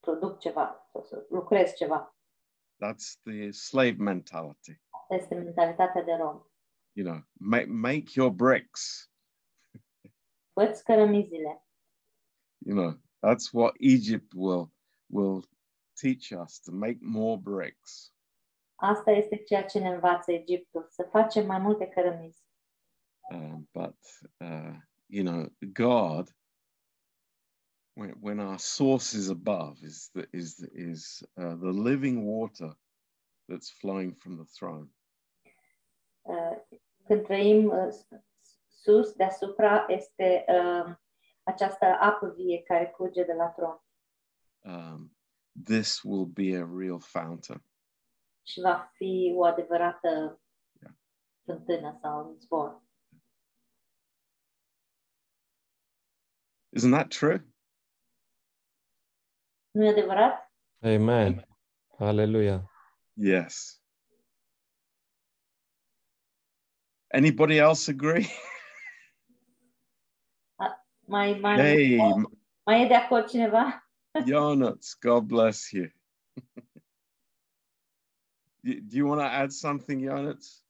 [0.00, 2.16] produc ceva, să lucrez ceva.
[2.84, 4.80] That's the slave mentality.
[5.08, 6.42] Este mentalitatea de rom.
[6.92, 9.10] You know, make, make your bricks.
[10.52, 11.62] Fă-ți cărămizile.
[12.66, 12.92] you know
[13.26, 14.72] that's what egypt will
[15.06, 15.44] will
[16.00, 18.12] teach us to make more bricks
[18.74, 22.46] Asta este ceea ce ne învață Egiptul, să facem mai multe cărămizi.
[23.30, 23.98] um, but
[24.36, 25.46] uh, you know
[25.78, 26.28] god
[27.94, 32.72] when, when our source is above is the, is the, is uh, the living water
[33.48, 34.88] that's flowing from the throne
[36.28, 37.94] Uh, trăim uh,
[38.68, 40.94] sus, deasupra, este uh,
[41.42, 43.80] această apă vie care curge de la tron
[44.64, 45.16] um,
[45.64, 47.62] this will be a real fountain
[48.42, 50.40] și va fi o adevărată
[50.80, 50.94] Yeah.
[51.44, 52.82] fântână sau zbor.
[56.72, 57.40] Isn't that true
[59.70, 60.52] Nu adevărat?
[60.82, 61.44] Amen.
[61.98, 62.62] Hallelujah.
[63.14, 63.80] yes
[67.14, 68.26] anybody else agree
[71.08, 71.96] Mai, mai, hey
[72.66, 73.88] mai e de acord cineva?
[74.26, 75.90] Jonas, God bless you.
[78.62, 80.62] do do you want to add something, Jonas?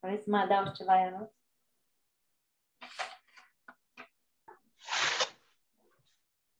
[0.00, 1.32] Vrei să mai adaugi ceva, Ionut?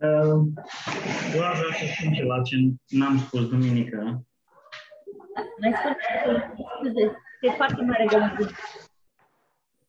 [0.02, 2.56] Eu aș vrea să spun ceva ce
[2.88, 4.24] n-am spus duminică.
[5.60, 8.46] Mai spun scuze, e foarte mare gălăgie.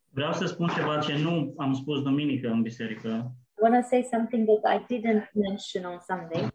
[0.10, 4.08] Vreau să spun ceva ce nu am spus duminică în biserică I want to say
[4.12, 6.48] something that I didn't mention on Sunday.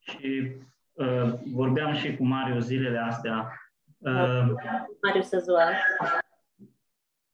[0.00, 0.52] și
[0.92, 3.52] uh, vorbeam și cu Mario zilele astea.
[3.98, 4.52] Uh,
[5.02, 5.72] Marius Azuar.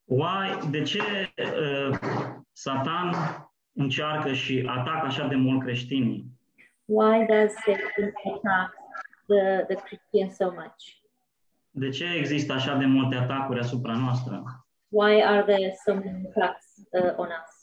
[0.05, 1.01] why, de ce
[1.37, 1.99] uh,
[2.53, 3.14] Satan
[3.75, 6.33] încearcă și atacă așa de mult creștinii?
[6.85, 8.75] Why does Satan attack
[9.27, 11.03] the, the Christians so much?
[11.70, 14.43] De ce există așa de multe atacuri asupra noastră?
[14.89, 17.55] Why are there so many attacks uh, on us?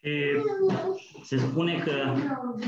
[0.00, 0.14] Și
[1.22, 1.92] se spune că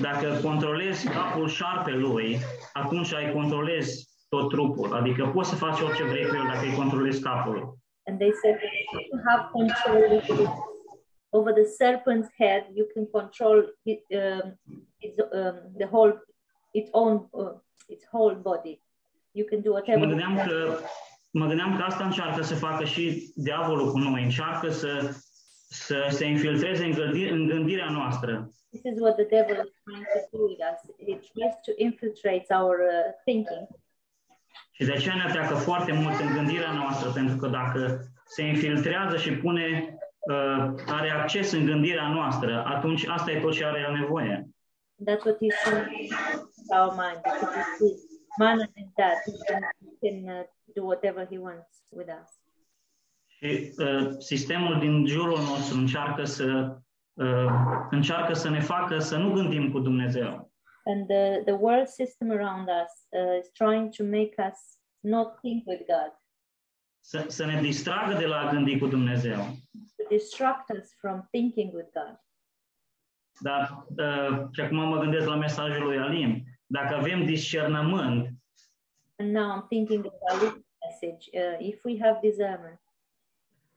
[0.01, 2.39] dacă controlezi capul șarpelui,
[2.73, 4.95] atunci ai controlezi tot trupul.
[4.95, 7.79] Adică poți să faci orice vrei cu el dacă îi controlezi capul.
[8.07, 10.70] And they said that if you have control
[11.33, 14.59] over the, serpent's head, you can control it, um,
[15.01, 16.13] its, um, the whole,
[16.75, 17.55] its own, uh,
[17.89, 18.81] its whole body.
[19.33, 19.99] You can do whatever.
[19.99, 20.79] mă gândeam că,
[21.31, 24.23] mă gândeam că asta încearcă să facă și diavolul cu noi.
[24.23, 25.15] Încearcă să,
[25.69, 28.51] să se infiltreze în, gândi, în gândirea noastră.
[28.71, 30.79] This is what the devil is trying to do with us.
[31.07, 33.67] He tries to infiltrate our uh, thinking.
[34.73, 39.17] Și de aceea ne atacă foarte mult în gândirea noastră, pentru că dacă se infiltrează
[39.17, 39.99] și pune,
[40.87, 44.49] are acces în gândirea noastră, atunci asta e tot ce are el nevoie.
[45.07, 47.21] That's what he's doing with our mind.
[47.23, 47.91] Because if we
[48.39, 50.45] manage that, he can, he can uh,
[50.75, 52.31] do whatever he wants with us.
[53.27, 56.77] Și uh, sistemul din jurul nostru încearcă să,
[57.13, 57.47] uh,
[57.91, 60.51] încearcă să ne facă să nu gândim cu Dumnezeu.
[60.85, 64.59] And the, the world system around us uh, is trying to make us
[65.01, 66.13] not think with God,
[67.01, 69.39] Să, să ne distragă de la a gândi cu Dumnezeu.
[70.11, 72.21] Distract us from thinking with God.
[73.41, 78.29] Dar, uh, și acum mă gândesc la mesajul lui Alin, dacă avem discernământ,
[79.17, 81.29] And now I'm thinking about this message.
[81.33, 82.81] Uh, if we have discernment,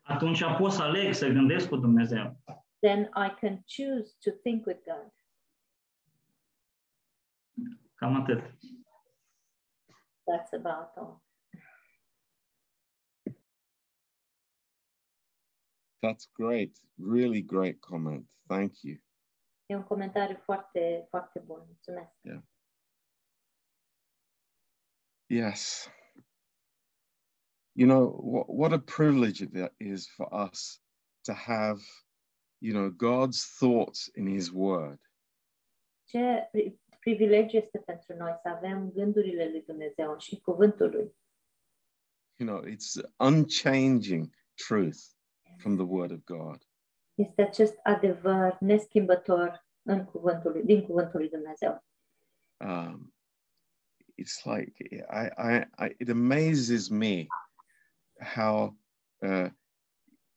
[0.02, 2.38] atunci pot să aleg să gândesc cu Dumnezeu.
[2.82, 5.12] then I can choose to think with God.
[7.96, 8.40] Cam atât.
[10.26, 11.23] That's about all.
[16.04, 16.78] That's great.
[16.98, 18.26] Really great comment.
[18.50, 18.98] Thank you.
[19.70, 21.64] E un comentariu foarte, foarte bun.
[21.66, 22.12] Mulțumesc.
[25.28, 25.90] Yes.
[27.72, 30.82] You know, what, what a privilege it is for us
[31.24, 31.82] to have,
[32.60, 35.00] you know, God's thoughts in His Word.
[36.06, 41.16] Ce pri- privilegiu este pentru noi să avem gândurile lui Dumnezeu și cuvântul lui.
[42.36, 44.34] You know, it's unchanging
[44.68, 45.14] truth
[45.58, 46.68] from the Word of God.
[47.16, 51.84] Este acest adevăr neschimbător în cuvântul lui, din cuvântul lui Dumnezeu.
[52.58, 53.14] Um,
[54.18, 54.74] it's like
[55.10, 57.28] I, I, I, it amazes me
[58.20, 58.78] how,
[59.22, 59.50] uh,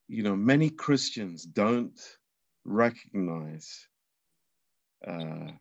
[0.07, 2.21] you know, many Christians don't
[2.63, 3.89] recognize,
[5.07, 5.53] uh,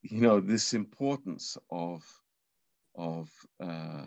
[0.00, 2.04] you know, this importance of
[2.96, 4.06] of uh,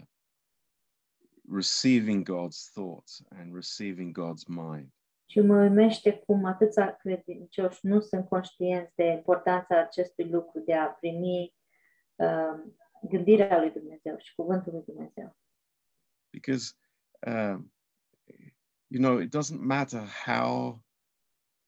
[1.52, 4.92] receiving God's thoughts and receiving God's mind.
[5.30, 10.88] Și mă uimește cum atâția credincioși nu sunt conștienți de importanța acestui lucru de a
[10.88, 11.56] primi
[12.16, 12.78] um,
[13.10, 15.36] gândirea lui Dumnezeu și cuvântul lui Dumnezeu.
[16.32, 16.74] because
[17.26, 17.70] um,
[18.90, 20.80] you know it doesn't matter how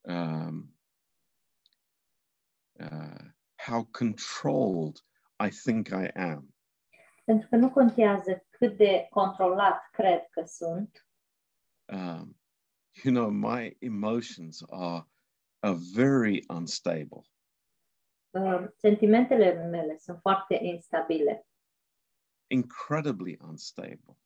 [0.07, 0.69] um,
[2.79, 3.23] uh,
[3.57, 5.01] how controlled
[5.39, 6.53] I think I am.
[7.25, 11.03] Pentru că nu contează cât de controlat cred că sunt,
[11.91, 12.35] Um,
[13.03, 15.03] you know, my emotions are
[15.61, 17.21] are very unstable,
[18.31, 21.47] uh, sentimentele mele sunt foarte instabile,
[22.47, 24.17] incredibly unstable,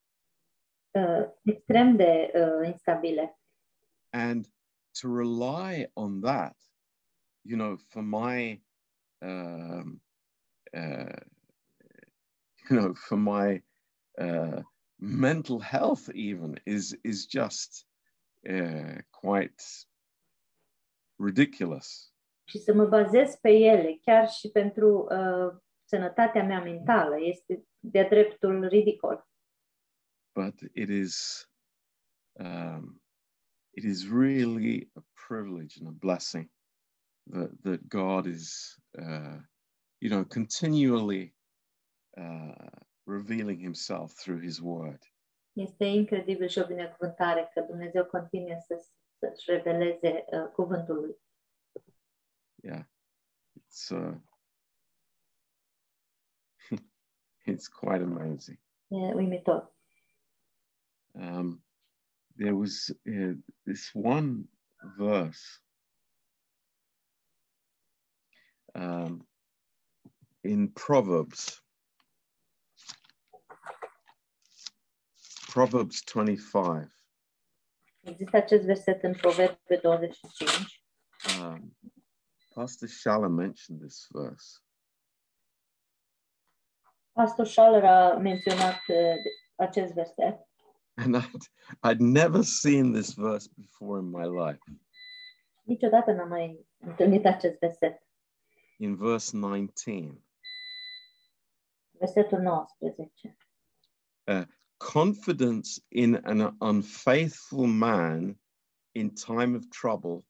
[0.91, 3.38] uh, extrem de uh, instabile.
[4.11, 4.45] and
[5.01, 6.55] to rely on that,
[7.41, 8.61] you know, for my
[9.21, 10.01] um,
[10.73, 11.21] uh,
[12.69, 13.63] you know, for my
[14.18, 14.61] uh,
[14.99, 17.86] mental health even is is just
[18.49, 19.64] uh, quite
[21.16, 22.14] ridiculous.
[22.43, 28.07] Și să mă bazez pe ele, chiar și pentru uh, sănătatea mea mentală, este de
[28.09, 29.28] dreptul ridicol.
[30.36, 31.47] But it is
[32.39, 33.01] um,
[33.72, 36.49] it is really a privilege and a blessing
[37.32, 39.39] that that God is uh,
[39.99, 41.36] you know continually
[42.18, 45.01] uh, revealing Himself through His Word.
[45.54, 48.86] Este incredibil și o binecuvântare că Dumnezeu continuă să,
[49.20, 51.16] să-și reveleze uh, cuvântul lui.
[52.64, 52.84] Yeah,
[53.56, 54.16] it's uh,
[57.54, 58.60] it's quite amazing.
[58.88, 59.74] E uimitor.
[61.16, 61.64] um,
[62.36, 63.34] there was uh,
[63.66, 64.47] this one
[64.97, 65.62] verse
[68.76, 69.28] um,
[70.43, 71.62] in Proverbs,
[75.54, 76.89] Proverbs 25.
[78.01, 80.84] Există acest verset în Proverbe 25.
[81.41, 81.78] Um,
[82.54, 84.60] Pastor Shala mentioned this verse,
[87.12, 89.16] Pastor Schaller a menționat uh,
[89.56, 90.47] acest verset
[90.93, 91.47] and I'd,
[91.84, 94.64] I'd never seen this verse before in my life.
[95.64, 98.08] Niciodată n-am mai întâlnit acest verset.
[98.78, 100.24] In verse 19,
[101.91, 103.38] Versetul 19.
[104.24, 104.47] uh,
[104.80, 108.36] confidence in an unfaithful man
[108.95, 110.24] in time of trouble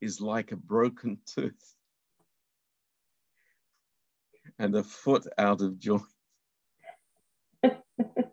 [0.00, 1.74] is like a broken tooth
[4.58, 6.02] and a foot out of joint.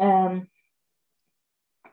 [0.00, 0.50] Um,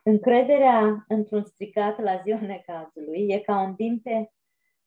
[0.04, 4.34] încrederea într-un stricat la ziua necazului e ca un dinte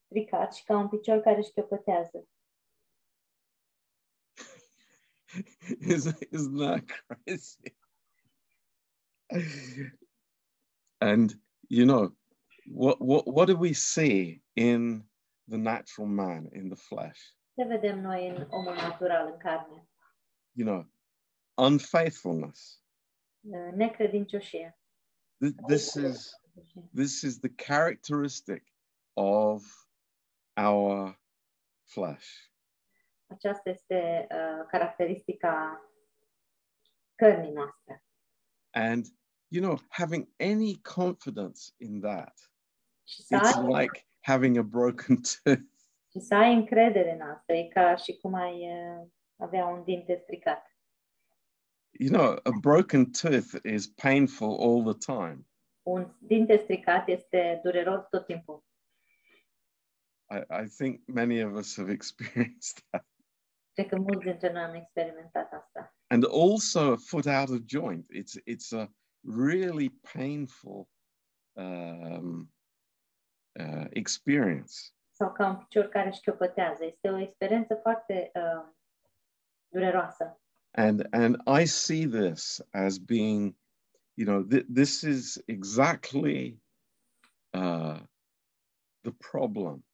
[0.05, 1.51] stricat și ca un picior care își
[5.81, 6.83] Isn't, isn't that
[7.27, 7.75] crazy?
[11.01, 11.35] and
[11.69, 12.13] you know,
[12.67, 15.05] what, what, what do we see in
[15.49, 17.35] the natural man, in the flesh?
[17.55, 19.89] Ce vedem noi în omul natural, în carne?
[20.53, 20.87] You know,
[21.57, 22.81] unfaithfulness.
[23.41, 24.75] Uh, Necredincioșie.
[25.69, 26.35] This is
[26.93, 28.63] this is the characteristic
[29.17, 29.65] of
[30.57, 31.17] our
[31.87, 32.50] flesh.
[33.31, 35.85] Aceasta este uh, caracteristica
[37.15, 38.05] cărnii noastre.
[38.71, 39.05] And
[39.49, 42.35] you know, having any confidence in that,
[43.05, 45.63] it's ai, like having a broken tooth.
[46.11, 47.53] și să ai încredere în asta.
[47.53, 49.07] E ca și cum ai uh,
[49.37, 50.65] avea un dinte stricat.
[51.91, 55.47] You know, a broken tooth is painful all the time.
[55.83, 58.65] Un dinte stricat este dureros tot timpul.
[60.31, 63.10] I, I think many of us have experienced that.
[63.85, 65.95] Că mulți dintre noi am experimentat asta.
[66.07, 68.07] And also a foot out of joint.
[68.13, 68.91] It's it's a
[69.23, 70.89] really painful
[71.53, 72.53] um,
[73.59, 74.75] uh, experience.
[75.11, 76.85] Sau ca un picior care își chiopătează.
[76.85, 78.69] Este o experiență foarte uh,
[79.69, 80.41] dureroasă.
[80.71, 83.57] And and I see this as being,
[84.15, 86.63] you know, th- this is exactly
[87.53, 88.01] uh,
[89.03, 89.85] the problem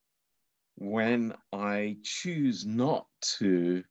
[0.77, 3.07] when I choose not
[3.39, 3.83] to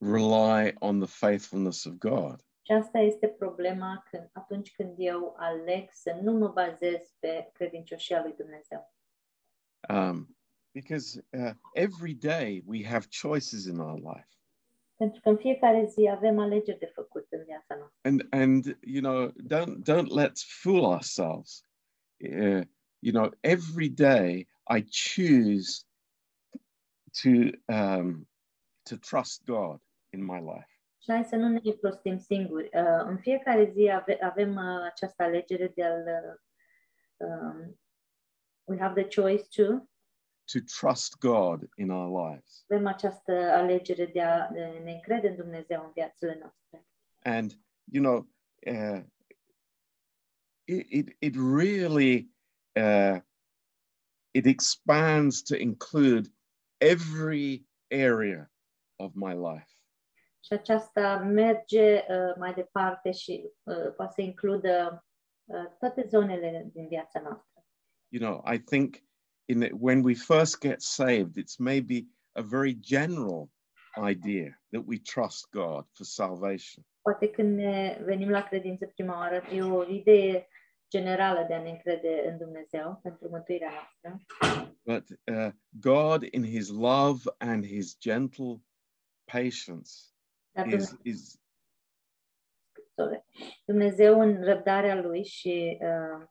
[0.00, 2.42] rely on the faithfulness of God.
[2.62, 8.22] Și asta este problema când, atunci când eu aleg să nu mă bazez pe credincioșia
[8.22, 8.94] lui Dumnezeu.
[9.88, 10.36] Um,
[10.74, 14.28] because uh, every day we have choices in our life.
[14.96, 17.98] Pentru că în fiecare zi avem alegeri de făcut în viața noastră.
[18.02, 21.62] and and you know don't don't let's fool ourselves
[22.20, 22.64] Uh,
[23.00, 25.84] you know every day i choose
[27.22, 27.28] to
[27.74, 28.28] um
[28.82, 29.80] to trust god
[30.12, 32.64] in my life Și hai să nu ne prostim singuri.
[32.72, 36.04] Uh, în fiecare zi ave, avem uh, această alegere de a-l...
[36.06, 37.78] Uh, um,
[38.64, 39.72] we have the choice to...
[40.52, 44.48] to trust god in our lives Avem această alegere de a
[44.82, 46.86] ne încrede în Dumnezeu în viațele noastre.
[47.22, 47.52] and
[47.92, 48.28] you know
[48.66, 49.02] uh,
[50.64, 52.30] it, it it really
[52.76, 53.20] uh,
[54.30, 56.28] it expands to include
[56.78, 58.50] every area
[58.96, 59.72] of my life
[60.40, 65.04] Și aceasta merge uh, mai departe și uh, poate să includă
[65.44, 67.58] uh, toate zonele din viața noastră.
[68.10, 69.02] you know, I think
[69.48, 72.06] in it, when we first get saved, it's maybe
[72.36, 73.50] a very general
[73.98, 76.84] idea that we trust God for salvation.
[77.02, 80.48] Poate când ne venim la credință prima oară, e o idee
[80.90, 84.26] generală de a ne încrede în Dumnezeu pentru mântuirea noastră.
[84.82, 88.62] But uh, God, in His love and His gentle
[89.24, 89.90] patience,
[90.52, 91.40] Dar is is
[92.94, 93.24] sorry,
[93.64, 96.26] Dumnezeu în răbdarea Lui și uh,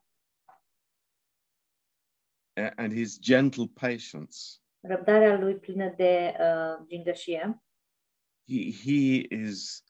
[2.76, 4.38] and His gentle patience,
[4.80, 7.62] răbdarea Lui plină de uh, gingășie,
[8.48, 9.84] He He is,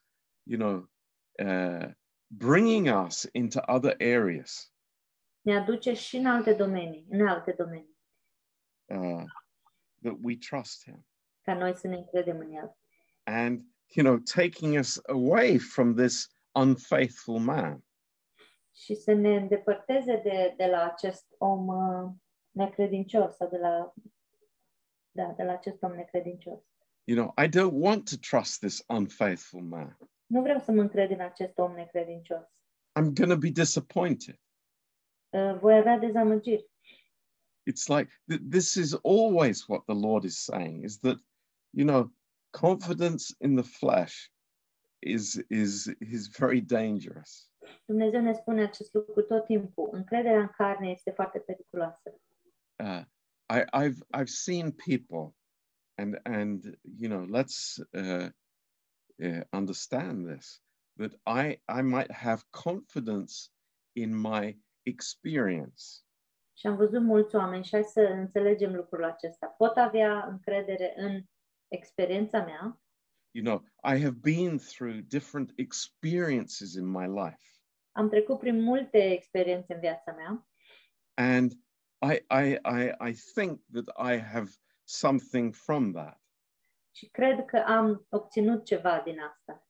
[0.43, 0.89] you know,
[1.39, 1.91] uh,
[2.27, 4.71] bringing us into other areas
[5.41, 7.97] ne aduce și în alte domenii, în alte domenii,
[8.85, 9.23] uh,
[10.01, 11.05] that we trust Him.
[11.41, 12.77] ca noi să ne încredem în El.
[13.23, 13.61] and
[13.93, 17.83] you know taking us away from this unfaithful man
[18.71, 22.11] Și să ne îndepărteze de, de la acest om uh,
[22.51, 23.93] necredincios sau de la,
[25.11, 26.59] da, de la acest om necredincios.
[27.03, 29.97] you know i don't want to trust this unfaithful man
[30.27, 32.43] Nu vreau să mă încred în acest om necredincios.
[32.99, 34.39] i'm going to be disappointed
[35.29, 36.69] Uh, voi avea dezamăgiri.
[37.69, 41.17] it's like th- this is always what the lord is saying is that
[41.69, 42.11] you know
[42.49, 44.29] confidence in the flesh
[44.99, 47.49] is is is very dangerous
[47.85, 49.89] Dumnezeu ne spune acest lucru tot timpul.
[49.91, 52.19] Încrederea în carne este foarte periculoasă.
[52.83, 53.01] uh,
[53.49, 55.35] I, I've I've seen people,
[55.95, 58.29] and and you know, let's uh,
[59.19, 60.61] uh, understand this
[60.97, 63.33] that I I might have confidence
[63.95, 65.83] in my experience,
[66.57, 69.47] Și am văzut mulți oameni și hai să înțelegem lucrul acesta.
[69.47, 71.23] Pot avea încredere în
[71.67, 72.81] experiența mea,
[73.31, 73.63] you know,
[73.95, 77.61] I have been through different experiences in my life.
[77.91, 80.47] Am trecut prin multe experiențe în viața mea
[81.17, 81.51] And
[82.01, 84.51] I, I, I, I think that I have
[84.83, 86.19] something from that.
[86.97, 89.67] Și cred că am obținut ceva din asta.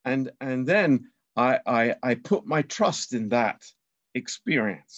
[0.00, 3.64] And, and then I, I, I put my trust in that
[4.10, 4.94] experience.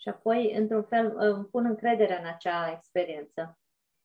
[0.00, 3.58] Și apoi, într-un fel, îmi pun încrederea în acea experiență.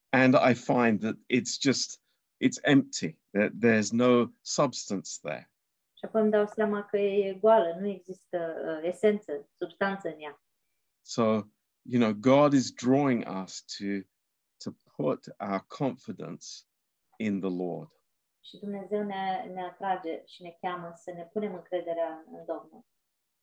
[0.10, 2.02] And I find that it's just,
[2.46, 3.20] it's empty.
[3.30, 5.52] That there's no substance there.
[5.98, 10.44] Și apoi îmi dau seama că e goală, nu există uh, esență, substanță în ea.
[11.02, 11.24] So,
[11.82, 13.86] you know, God is drawing us to
[14.96, 16.46] put our confidence
[17.18, 17.90] in the Lord.
[18.44, 22.86] Și Dumnezeu ne, ne atrage și ne cheamă să ne punem încrederea în Domnul.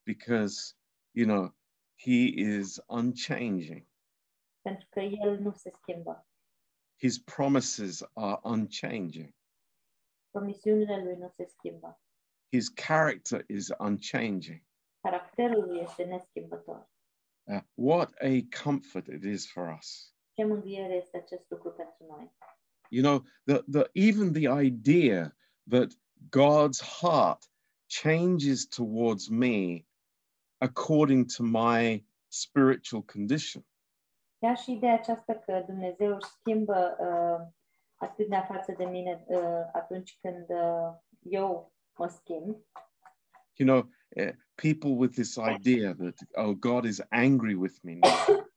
[0.04, 0.74] because
[1.10, 1.54] you know
[1.96, 3.86] he is unchanging
[4.62, 6.26] Pentru că El nu se schimbă.
[6.98, 9.34] his promises are unchanging
[10.30, 12.00] Promisiunile Lui nu se schimbă.
[12.52, 14.62] his character is unchanging
[15.00, 16.90] Caracterul Lui este neschimbător.
[17.44, 22.32] Uh, what a comfort it is for us Ce mângâiere este acest lucru pentru noi.
[22.90, 25.36] you know the, the even the idea
[25.70, 25.88] that
[26.30, 27.42] god's heart
[27.86, 29.84] changes towards me
[30.58, 33.64] according to my spiritual condition
[34.38, 37.46] Chiar și ideea aceasta că Dumnezeu își schimbă uh,
[37.94, 39.40] atitudinea față de mine uh,
[39.72, 42.56] atunci când uh, eu mă schimb.
[43.56, 43.78] you know
[44.16, 46.14] uh, people with this idea that
[46.46, 48.44] oh god is angry with me now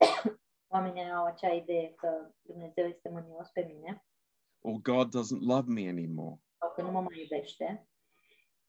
[0.71, 4.05] Au acea idee că Dumnezeu este mânios pe mine
[4.61, 7.87] or god doesn't love me anymore sau că nu mă mai iubește.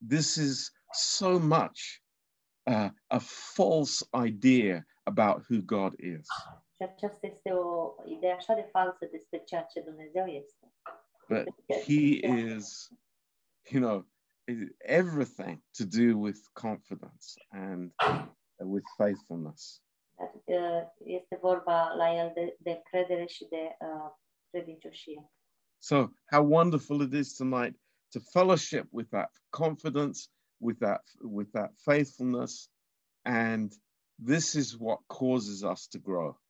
[0.08, 2.02] this is so much
[2.62, 3.18] uh, a
[3.54, 6.26] false idea about who God is.
[6.74, 10.72] Și aceasta este o idee așa de falsă despre ceea ce Dumnezeu este.
[11.28, 11.46] But
[11.84, 12.26] He
[12.56, 12.88] is,
[13.70, 14.06] you know,
[14.78, 18.26] everything to do with confidence and uh,
[18.56, 19.82] with faithfulness.
[20.22, 24.12] Dar, uh, Este vorba la el de, de încredere și de uh,
[24.50, 25.30] credincioșie.
[25.78, 27.80] So, how wonderful it is tonight
[28.12, 32.70] to fellowship with that confidence, with that, with that faithfulness,
[33.24, 33.72] and
[34.24, 36.40] this is what causes us to grow.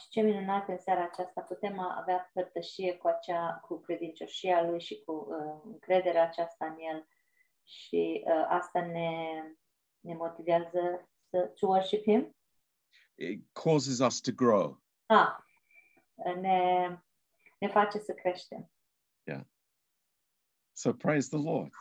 [0.00, 5.02] Și ce minunat în seara aceasta putem avea părtășie cu acea, cu credincioșia lui și
[5.04, 7.08] cu uh, încrederea aceasta în el
[7.64, 9.42] și uh, asta ne,
[10.00, 12.35] ne motivează să to worship him.
[13.18, 14.82] It causes us to grow.
[15.06, 15.36] Ah,
[16.40, 16.88] ne,
[17.58, 18.70] ne face să creștem.
[20.78, 21.72] So, praise the Lord.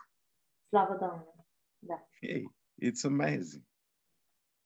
[0.68, 1.46] Slavă Domnului!
[1.80, 2.50] Da, Hey,
[2.82, 3.64] it's amazing.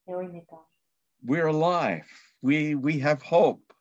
[0.04, 0.70] e uimitor.
[1.28, 2.06] we're alive.
[2.40, 3.74] We we have hope.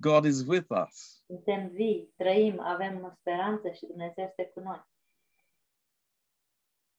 [0.00, 1.22] God is with us.
[1.26, 4.82] Suntem vii, trăim, avem speranță și Dumnezeu este cu noi.